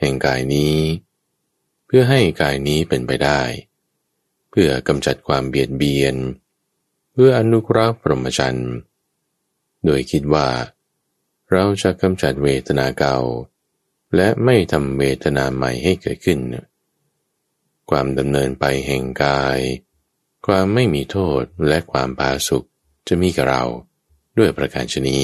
[0.00, 0.78] แห่งกายนี้
[1.86, 3.42] เพื่อให้กายนี้เป็นไปได้
[4.50, 6.14] เพื่อกำจัดความเบียดเบียน
[6.45, 8.72] เพื่ออนุคราะห์พรหมจรรย์
[9.84, 10.48] โดยคิดว่า
[11.50, 13.18] เราจะกำจัดเวทนาเก่า
[14.16, 16.38] และไม่ทำเวทนาใหม่ให้เกิดขึ้น
[17.90, 19.58] ความดำเนินไปแห่งกาย
[20.46, 22.66] ความไม่มีโทษและความพาสุข
[23.08, 23.64] จะมีกับเรา
[24.38, 25.20] ด้วยประการชนี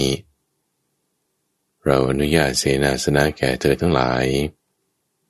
[1.84, 4.24] เราอนุญาตเสนาสนะแก่เธอทั้งหลาย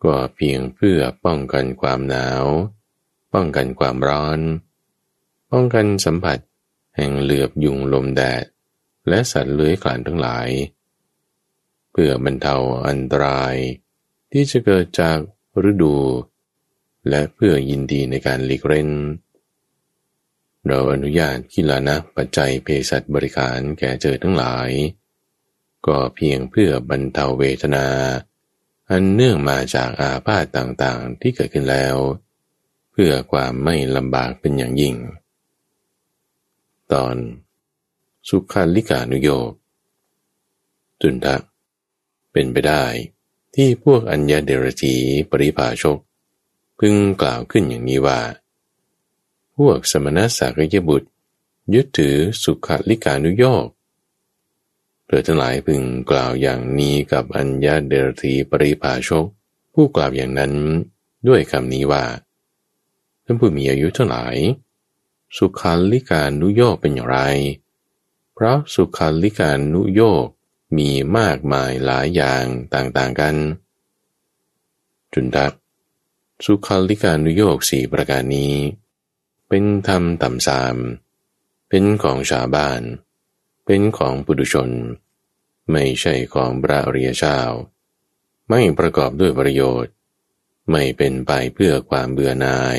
[0.04, 2.44] ก็เพียงเพื่อป้องกันความหนาว
[3.32, 4.40] ป้องกันความร้อน
[5.52, 6.38] ป้องกันสัมผัส
[6.97, 8.45] แห่งเหลือบยุงลมแดด
[9.09, 10.49] และสัตว์เลื้อยคลานทั้งหลาย
[11.93, 12.57] เพื่อบรรเทา
[12.88, 13.55] อันตราย
[14.32, 15.18] ที่จะเกิดจาก
[15.70, 15.97] ฤดู
[17.09, 18.90] และเพื่อยินดีในการหลีกเล่น
[20.66, 24.68] เราอนุญาตกิลานะปัจจัยเภสัชบริการแก่เจอทั้งหลาย
[25.86, 27.86] ก็เพียงเพื่อบรรเทาเวทนา
[28.90, 31.97] อันเนื่องมาจากอาพาธต่างๆที่เกิดขึ้นแล้ว
[32.93, 34.95] เพื่อความไม่ลำบากเป็นอย่างยิ่ง
[36.93, 37.16] ตอน
[38.28, 39.51] สุขาลิกานุโยก
[41.01, 41.36] จุนทะ
[42.32, 42.84] เป็นไปได้
[43.55, 44.95] ที่พวกอัญญาเดรธี
[45.30, 45.99] ปริภาชก
[46.78, 48.20] พึงกล่าวขึ้นอย่างนี้ว่า
[49.57, 51.09] พวกสมณะสากยบุตร
[51.74, 53.66] ยึดถือสุขลิกานุโยก
[55.07, 59.26] เธอทั้งหลายพึงกล่าวอย่างนี้กับอัญญาเดรธีปริภาชก
[59.74, 60.53] ผู้กล่าวอย่างนั้น
[61.28, 62.05] ด้วยคำนี้ว่า
[63.24, 64.36] ท่านผู้มีอายุเทั้งหลาย
[65.39, 67.18] สุขาลิกานุโยกเป็นอย่างไร
[68.35, 70.26] เพราะสุขาลิกานุโยก
[70.76, 73.37] มีมากมายหลายอย่างต่างๆกัน
[75.12, 75.55] จุนดัก
[76.45, 78.55] สุขาลิกานุโยกสี่ประการนี้
[79.49, 80.76] เป็นธรรมต่ำสาม
[81.68, 82.83] เป็นของชาวบ้าน
[83.64, 84.70] เป็นของปุถุชน
[85.70, 87.41] ไม่ใช่ของพระอริยเจ้า
[88.49, 89.93] ไม่ประกอบด้วยประโยชน์
[90.70, 92.78] ไม่เป็นไปเพื่อความเบื่อหน่าย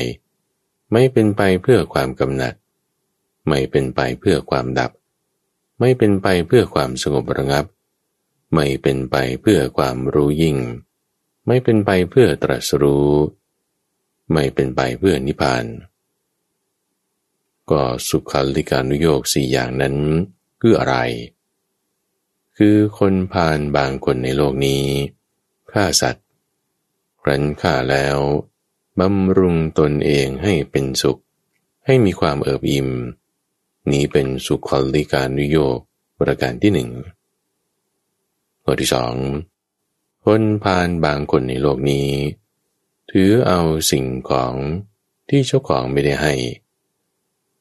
[0.94, 2.54] ไม่เป็นไปเพื่อความกำหนัด
[3.48, 4.90] ไม่เป็นไปเพื่อความดับ
[5.80, 7.66] ไม่เป็นไปเพื่อความสงบระงับ
[8.54, 10.56] ไม่เป็นไปเพื่อความรู้ยิ่ง
[11.46, 13.10] ไม่เป็นไปเพื่อตรัสรู้
[14.32, 15.64] ไม่เป็นไปเพื่อนิพพาน
[17.70, 19.96] ก็สุขลิกานุโยกสี่อย่างนั้น
[20.60, 20.96] คืออะไร
[22.56, 24.84] คือคนพาลบางคนในโลกนี้
[25.72, 26.26] ฆ่าสัตว์
[27.26, 28.18] รันฆ่าแล้ว
[29.00, 31.20] บำรุงตนเองให้เป็นสุข
[31.86, 32.88] ให้มีความเอิบอิ่ม
[33.90, 35.78] นี้เป็นสุขลิการนุโยก
[36.20, 36.90] ประการที่หนึ่ง
[38.62, 39.14] ข้อที่สอง
[40.24, 42.08] คนพาลบางคนในโลกนี้
[43.10, 44.54] ถือเอาสิ่งของ
[45.28, 46.34] ที่เจ้าของไม่ได้ให้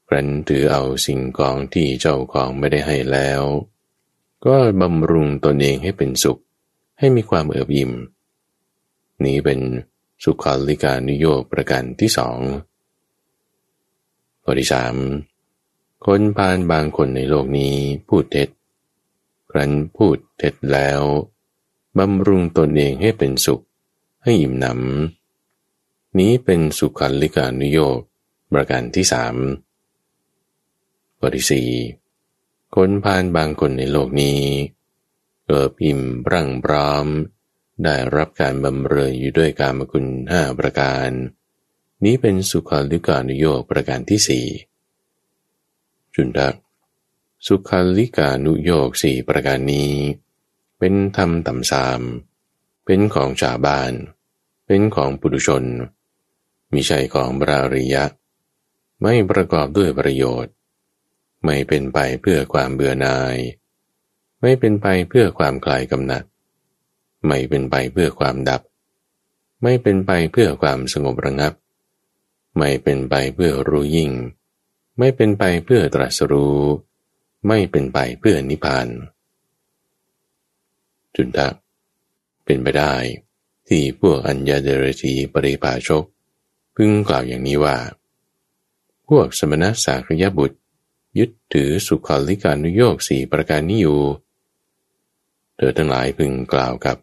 [0.08, 3.42] ครั้นถือเอาสิ่งของที่เจ้าของไม่ได้ให้แล้ว
[4.46, 6.40] ก็บำรุงตนเองให้เป็นสุข
[7.00, 7.92] ให้มีความเอิบอิ่ม
[9.26, 9.60] นี้เป็น
[10.24, 12.40] สุขาลิกานิโยประการที่สอง
[14.44, 14.96] ข้อที่สาม
[16.06, 17.76] คนพานบางคนในโลกนี้
[18.08, 18.50] พูดเท็จ
[19.52, 21.02] ครั้นพูดเท็จแล้ว
[21.98, 23.64] บำรุงตนเองให้เป็นสุข
[24.24, 28.00] ให้อิ่มหนำนี้เป็นสุขันลิกานุโยก
[28.54, 29.36] ประการที่สาม
[31.20, 31.70] ข้อที่สี่
[32.76, 34.40] คนพานบางคนในโลกนี้
[35.46, 36.02] เกิดอิ่ม
[36.32, 37.08] ร่างพร้อม
[37.84, 41.10] ได้รับการบำเรออยู่ด้วยการมคุณห้าประการ
[42.04, 44.46] นี้เป็นสุขาลิกานุโยกประการที่สี่
[46.16, 46.56] จุนดัก
[47.48, 49.92] สุขาลิกานุโยกสี่ประการนี้
[50.80, 52.02] เป็นธรรมต่ำสาม
[52.86, 53.92] เป็นของชาวบ้าน
[54.66, 55.64] เป็นของปุถุชน
[56.74, 58.04] มิใช่ของบราริยะ
[59.02, 60.54] ไม่ประกอบด้วยประโยชน์
[61.46, 63.38] ไม่เป็นไปเพื่อความเบื่อหน่าย
[64.42, 66.24] ไม่เป็นไปเพื่อความคลายกำหนัด
[67.28, 68.62] ไม่เป็นไปเพื่อความดับ
[69.64, 71.54] ไม่เป็นไปเพื่อความสงบระงับ
[72.58, 74.12] ไม่เป็นไปเพื่อรู้ยิ่ง
[74.98, 76.60] ไม่เป็นไปเพื่อตรัสรู้
[77.48, 78.88] ไม่เป็นไปเพื่อนิพพาน
[81.16, 81.54] จุนทัก
[82.46, 82.96] เป็นไปได้
[83.68, 86.04] ที่พวกอัญญาเดรธีปริภาชก
[86.76, 87.78] พึงกล่าวอย่างนี้ว่า
[89.10, 90.58] พวกสมณะสากยบุตร
[91.20, 94.00] ยึดถือสุขลิกานุโยกสี่ประการนี้อยู่
[95.56, 96.98] เธอทั้งหลายพึงกล่าวกับ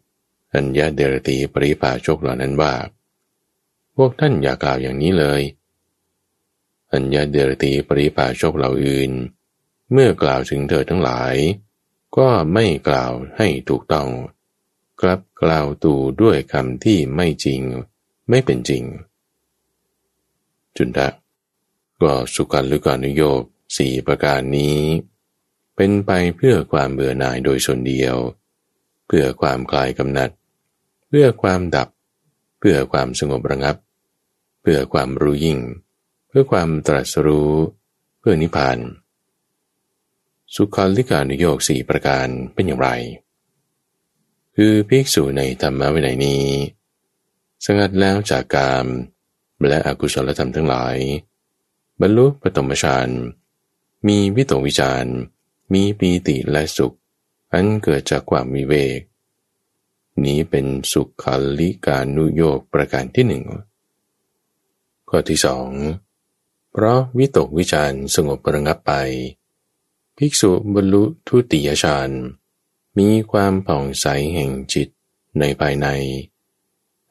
[0.55, 2.75] อัญญาเดรตีปริภาชกเหล่านั้นว่า
[3.97, 5.43] พวกท่านอย่ากล่าวอย่างนี้เลย
[6.93, 9.11] อัญญาเดรตีปริภาชกเหล่าอื่น
[9.93, 11.35] เมื่อกล่าวถึงเธอทั้งหลาย
[12.17, 14.09] ก็ไม่กล่าวให้ถูกต้อง
[15.01, 17.63] กลับกล่าวตูด้วยคำที่ไม่จริง
[18.29, 18.85] ไม่เป็นจริง
[20.77, 21.09] จุนทะ
[22.03, 23.43] ก็สุขันลุกานุโยก
[23.77, 24.79] สี่ประการนี้
[25.77, 28.17] เป็นไปเพื่อความเบื่อหน่ายโดยส่วนเดียว
[29.07, 30.31] เพื่อความคลายกำหนัด
[31.13, 31.89] เพื่อความดับ
[32.59, 33.77] เพื่อความสงบระงับ
[34.63, 35.59] เพื่อความรู้ยิ่ง
[36.29, 37.53] เพื่อความตรัสรู้
[38.21, 38.79] เพื่อนิพพาน
[40.55, 42.89] สุขันลิกานุโยกสี่ประการเป็นอย่างไร
[44.57, 46.45] คือภิกษุในธรรมะวินัยนี้
[47.65, 48.87] สงัดแล้วจากกาม
[49.69, 50.97] และอกุศลธรรมทั้งหลาย
[52.01, 53.09] บรรลุปฐมฌาน
[54.09, 55.07] มีวิตกวิจาร
[55.73, 56.97] มีปีติและสุข
[57.53, 59.01] อันเกิดจากความมีเวก
[60.27, 61.25] นี้เป็นสุขค
[61.59, 63.45] ลิกานุโยกประการที่หนึ่ง
[65.09, 65.69] ข้อที่สอง
[66.71, 68.93] เพราะวิตกวิจารสงบประงับไป
[70.17, 72.11] ภิกษุบรรลุทุติยฌาน
[72.99, 74.89] มีความผ่องใสแห่งจิต
[75.39, 75.87] ในภายใน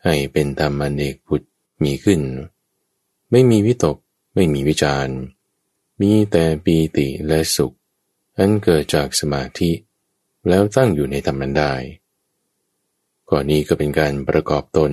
[0.03, 1.45] ให้เป็นธรรมเนกพุทธ
[1.83, 2.21] มีขึ้น
[3.31, 3.97] ไม่มีวิตก
[4.35, 5.07] ไม่มีวิจาร
[6.01, 7.75] มีแต่ปีติและสุข
[8.37, 9.71] อันเกิดจากสมาธิ
[10.47, 11.73] แล้วตั้งอยู่ในธรรมนั้นได้
[13.29, 14.91] ก่อนนี้ก็เป็นการประกอบตน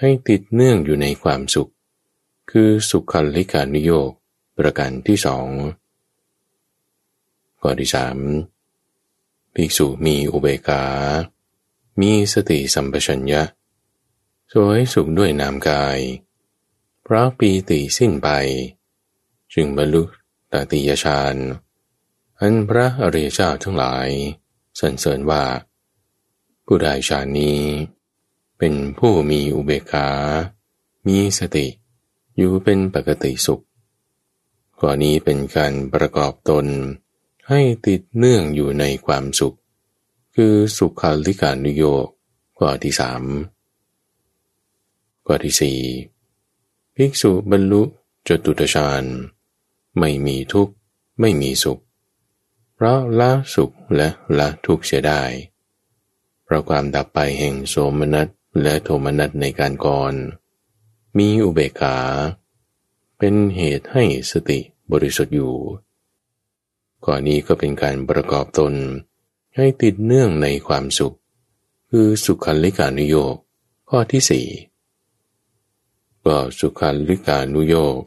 [0.00, 1.70] ให้ติดเนื่องอยู่ในความสุข
[2.50, 4.10] คือสุขคันลิกานุโยก
[4.58, 5.48] ประการที่สอง
[7.60, 8.16] ข้อที่สาม
[9.54, 10.84] ภิกษุมีอุเบกา
[12.00, 13.42] มีสติสัมปชัญญะ
[14.52, 15.98] สวยสุขด้วยนามกาย
[17.02, 18.28] เพราะปีติสิ้นไป
[19.54, 20.02] จึงบรรลุ
[20.52, 21.36] ตติยฌาน
[22.40, 24.08] อันพระอริยเจ้าทั้งหลาย
[24.80, 25.44] สรรเสริญว่า
[26.66, 27.60] ผู้ได้ฌานนี้
[28.58, 30.08] เป็นผู้มีอุเบกขา
[31.06, 31.66] มีสติ
[32.36, 33.62] อยู่เป็นปกติสุข
[34.78, 36.66] ข้อนี้เป็นการประกอบตน
[37.48, 39.56] ให้ติดเนื่องอยู่ในความสุข
[40.34, 42.06] คือสุขาลิกานุโยก
[42.58, 43.22] ข้อที่สาม
[45.26, 45.78] ข้อที่สี่
[46.96, 47.82] ภิกษุบรรลุ
[48.28, 49.04] จตุตฌาน
[49.98, 50.74] ไม่มีทุกข์
[51.20, 51.80] ไม่มีสุข
[52.74, 54.08] เพราะละสุขและ
[54.38, 55.22] ละทุกข์เสียได้
[56.44, 58.28] เพราะความดับไปแห่งโสมนัส
[58.62, 60.14] และโทมนัสในการก่อน
[61.18, 61.96] มีอุเบกขา
[63.18, 64.60] เป็นเหตุให้สติ
[64.92, 65.54] บริสุทธิ์อยู่
[67.06, 68.74] ก่อนนี้ก็เป็นการประกอบตน
[69.56, 71.16] ให้ติดเนื่องในความสุข
[71.90, 73.36] คือสุขันลิกานุโยก
[73.90, 74.46] ข้อที่สี่
[76.24, 77.98] ก็สุขันลิกานุโยก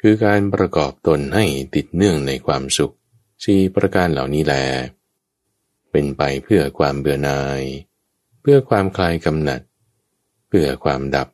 [0.00, 1.44] คือการประกอบตนให้
[1.74, 2.94] ติดเนื่องในความสุข
[3.44, 4.64] สี่ประการเหล่านี้แหละ
[5.90, 7.62] เป็นไปเพื่อความเบื่อหน่าย
[8.40, 9.60] เพื่อความคลายกำหนัด
[10.48, 11.28] เพื่อความดับ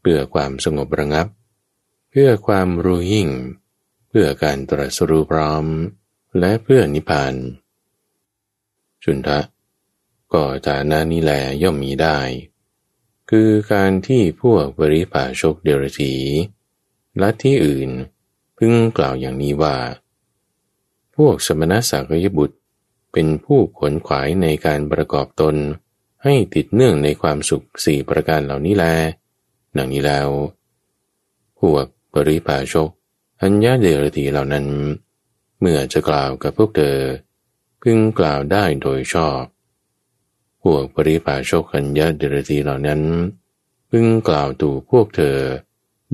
[0.00, 1.26] เพื่อความสงบระงับ
[2.10, 3.28] เพื่อความรู้ยิ่ง
[4.08, 5.64] เพื่อการตรัสรู้พร้อม
[6.38, 7.34] และเพื่อนิพพาน
[9.02, 9.40] ชุนทะ
[10.32, 12.18] ก็ฐานานี้แลย่อมมีได้
[13.30, 16.14] คือการที่พวกบริภาชกเดรธี
[17.18, 17.90] และที่อื่น
[18.58, 19.76] พึงกล่าวอย่างนี้ว่า
[21.16, 22.56] พวกสมณสากยบุตร
[23.12, 25.56] เป็นผู้ขนขวายในการประกอบตน
[26.24, 28.84] ให้ติดเนื่องในความสุขสี่ประการเหล่านี้แล
[29.76, 30.28] ดังนี้แล้ว
[31.60, 32.90] พวกบริภาชก
[33.42, 34.66] อัญญาเดรธีเหล่านั้น
[35.60, 36.98] เมื่อจะกล่าวกับพวกเธอ
[37.82, 39.42] พึงกล่าวได้โดยชอบ
[40.62, 43.02] พวกปริภาชกัญญาเดรธีเหล่านั้น
[43.90, 45.38] พึงกล่าวตู่พวกเธอ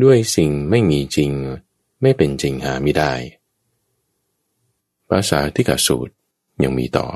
[0.02, 1.32] ด้วยสิ่งไม่มีจริง
[2.02, 3.12] ไม่เป็นจริงหาไม่ได้
[5.08, 6.12] ภาษาที่กสูตร
[6.62, 7.06] ยังมีต่อ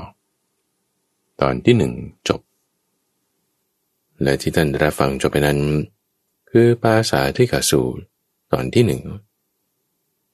[1.41, 1.93] ตอนที่หนึ่ง
[2.27, 2.41] จบ
[4.23, 5.59] และที่ท่านรับฟังจบไปนั้น
[6.49, 8.01] คือภาษาที่กสูตร
[8.51, 9.03] ตอนที่หนึ่ง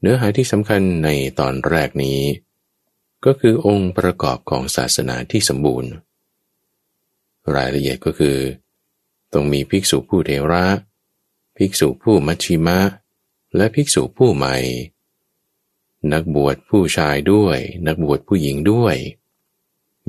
[0.01, 2.19] เนื้อหาที่สำคัญในตอนแรกนี้
[3.25, 5.91] ก็คือองค์ประกอบของศาสนาที่สมบูรณ์
[7.55, 8.37] รายละเอียดก็คือ
[9.33, 10.65] ต้องมีภิกษุผู้เทระ
[11.57, 12.79] ภิกษุผู้มัชชิมะ
[13.55, 14.55] และภิกษุผู้ใหม่
[16.13, 18.95] นักบวชผู้ชายด้วย นักบวชผู้หญิงด้วย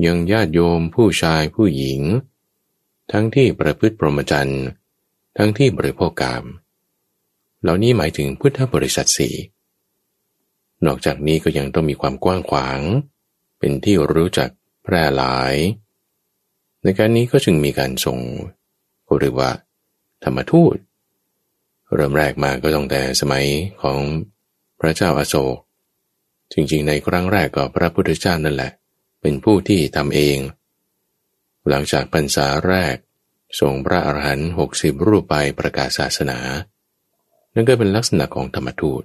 [0.05, 2.01] ยังญาติโยมผู้ชายผู้หญิง
[3.11, 4.63] ทั้งที่ประพฤติปรมจันทร์
[5.37, 6.43] ทั้งที่บริโภคกรรม
[7.61, 9.35] เหล่านี้หมายถึงพุทธบริษัทสี่
[10.85, 12.79] นอกจากนี้ก็ยังต้องมีความกว้างขวาง
[13.59, 14.49] เป็นที่รู้จัก
[14.83, 15.55] แพร่หลาย
[16.83, 18.19] ในการนี้ก็จึงมีการส่ง
[19.17, 19.49] หรือว่า
[20.23, 20.75] ธรรมทูต
[21.93, 23.45] เริ่มแรกมาก็ต้องแต่สมัย
[23.81, 23.99] ของ
[24.79, 25.57] พระเจ้าอาโศก
[26.53, 28.71] จริงๆ ในครั้งแรกก็พระพุทธเจ้านั่นแหละ
[29.21, 30.37] เป็นผู้ที่ทำเอง
[31.69, 32.95] หลังจากพรรษาแรก
[33.59, 36.39] ส่งพระอรหันต์หกสิบรูปไปประกาศศาสนา
[37.53, 39.03] นั่นก็เป็นลักษณะของธรรมทูต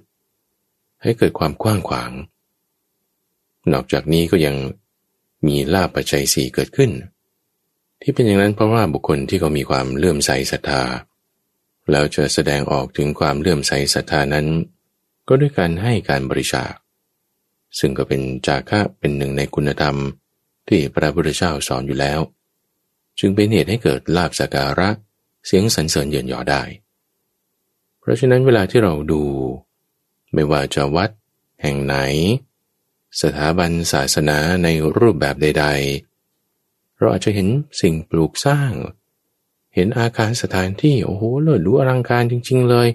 [1.01, 2.11] ให้เกิดความกว้างขวาง
[3.71, 4.55] นอกจากนี้ก็ยัง
[5.47, 6.91] มีลาบปัจจัยสี่เกิดขึ้น
[8.01, 10.83] ที่เป็นอย่างนั้นเพราะว่าบุคคลที่เขามีความเลื่อมใสศรัทธา
[11.91, 14.47] แล้วจะแสดงออกถึงความเลื่อมใสศรัทธานั้น
[15.27, 16.71] ก็ด้วยการให้การบริจาค
[17.79, 19.95] ซึ่งก็เป็นจาคะเป็นหนึ่งในคุณธรรม
[20.67, 22.19] ที่พระพุทธเจ้าสอนอยู่แล้ว
[23.19, 24.89] จึงเป็นเหตุให้เกิดลาบสกการะ
[25.45, 26.63] เสียงสรรเสริญเยินยอได้
[27.99, 29.23] เพราะฉะนั้นเวลาที่เราดู
[30.33, 31.09] ไม่ว่าจะวัด
[31.61, 31.95] แห่งไหน
[33.21, 34.67] สถาบันศาสนาใน
[34.97, 35.65] รูปแบบใด
[36.31, 37.47] ๆ เราอาจจะเห็น
[37.81, 38.71] สิ่งปลูกสร้าง
[39.75, 42.87] เห็นอาคารสถานที่โอ้โหเลิศดูอลังการจริง ๆ เลย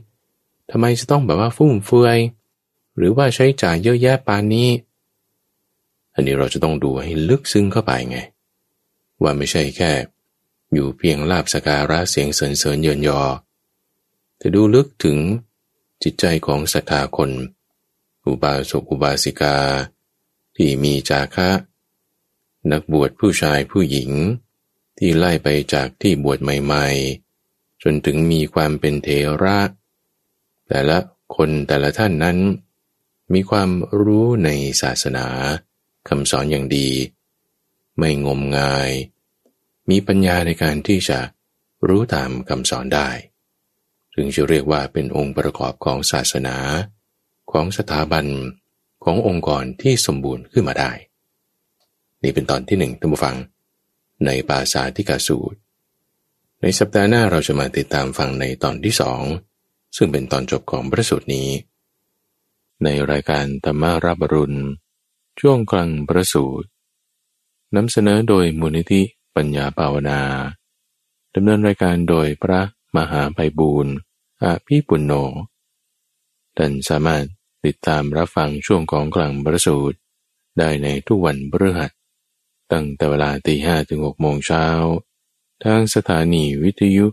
[0.70, 2.18] ทำไมจะต้องแบบว่าฟุ่มเฟือย
[3.01, 4.68] หรือว่าใช้จ่ายเยอะแยะปานนี้
[6.14, 8.18] อันนี้เราจะต้องดูให้ลึกซึ้งเข้าไปไง
[9.22, 9.92] ว่าไม่ใช่แค่
[10.72, 13.20] อยู่เพียงลาบสการะเสียงเสริญเสริญเยินยอ
[14.38, 15.18] แต่ดูลึกถึง
[16.03, 17.30] จิตใจของศรัทธาคน
[18.26, 19.57] อุบาสกอุบาสิกา
[20.57, 21.51] ที่มีจาคะ
[22.72, 24.11] นักบวชผู้ชายผู้หญิง
[24.98, 29.09] ที่ไล่ไปจากที่บวชใหม่ๆ จนถึงมีความเป็นเท
[29.42, 29.59] ระ
[30.68, 30.98] แต่ละ
[31.34, 32.38] คนแต่ละท่านนั้น
[33.35, 33.70] มีความ
[34.03, 34.51] รู้ใน
[34.83, 35.26] ศาสนา
[36.09, 36.89] คำสอนอย่างดี
[37.99, 38.91] ไม่งมงาย
[39.91, 41.18] มีปัญญาในการที่จะ
[41.89, 43.09] รู้ตามคำสอนได้
[44.14, 46.57] ถึงจะเรียกว่าเป็นองค์ประกอบของศาสนา
[47.53, 48.26] ของสถาบัน
[49.05, 50.93] ขององค์กรที่สมบูรณ์ขึ้นมาได้
[52.22, 53.37] นี่เป็นตอนที่หนึ่งท่านผู้ฟัง
[54.26, 55.59] ในภาษาที่กาสูตร
[56.62, 59.22] ในสัปดาห์หน้าเราจะมาติดตามฟังในตอนที่สอง
[59.97, 61.49] ซึ่งเป็นตอนจบของพระสูตรนี้
[62.85, 64.59] ในรายการธรรมารับรุณ
[65.41, 66.68] ช่วงกลางพระสูตร
[67.76, 69.03] นำเสนอโดยมูลนิธิ
[69.37, 70.20] ปัญญาภาวนา
[71.35, 72.61] ดำเนินรายการโดยพระ
[72.97, 73.95] มหาไพบูรณ์
[74.43, 75.12] อาภีปุณโญ
[76.57, 77.24] ท่านสามารถ
[77.64, 79.99] ติดตามรับฟังช่วงของกลางพระสูตร
[80.59, 81.91] ได้ในทุกวันพฤหัส
[82.72, 84.64] ตั้งแต่เวลาตีห้ถึงหกโมงเช้า
[85.64, 87.07] ทางสถานีวิทยุ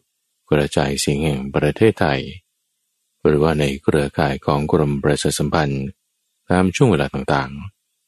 [0.51, 2.21] กระจายเสียงแห่งประเทศไทย
[3.27, 5.85] หรือว่าในเครือข่ายของกรมประชาสัมพันธ์
[6.49, 7.51] ตามช่วงเวลาต่าง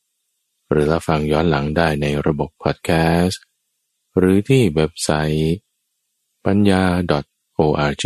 [0.08, 2.92] ๆ หรือรับฟังย้อนหลังได้ในระบบพอดแค
[3.22, 3.44] สต์
[4.18, 5.56] หรือที่เว็บไซต์
[6.46, 6.84] ปัญญา
[7.60, 8.06] .org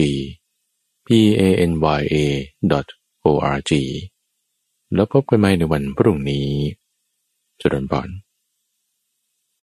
[1.05, 1.07] p
[1.39, 2.17] a n y a
[3.25, 3.71] .org
[4.93, 6.49] แล้วพบกันใหม่ในวันพรุ่งนี้
[7.59, 8.09] จุดนบอน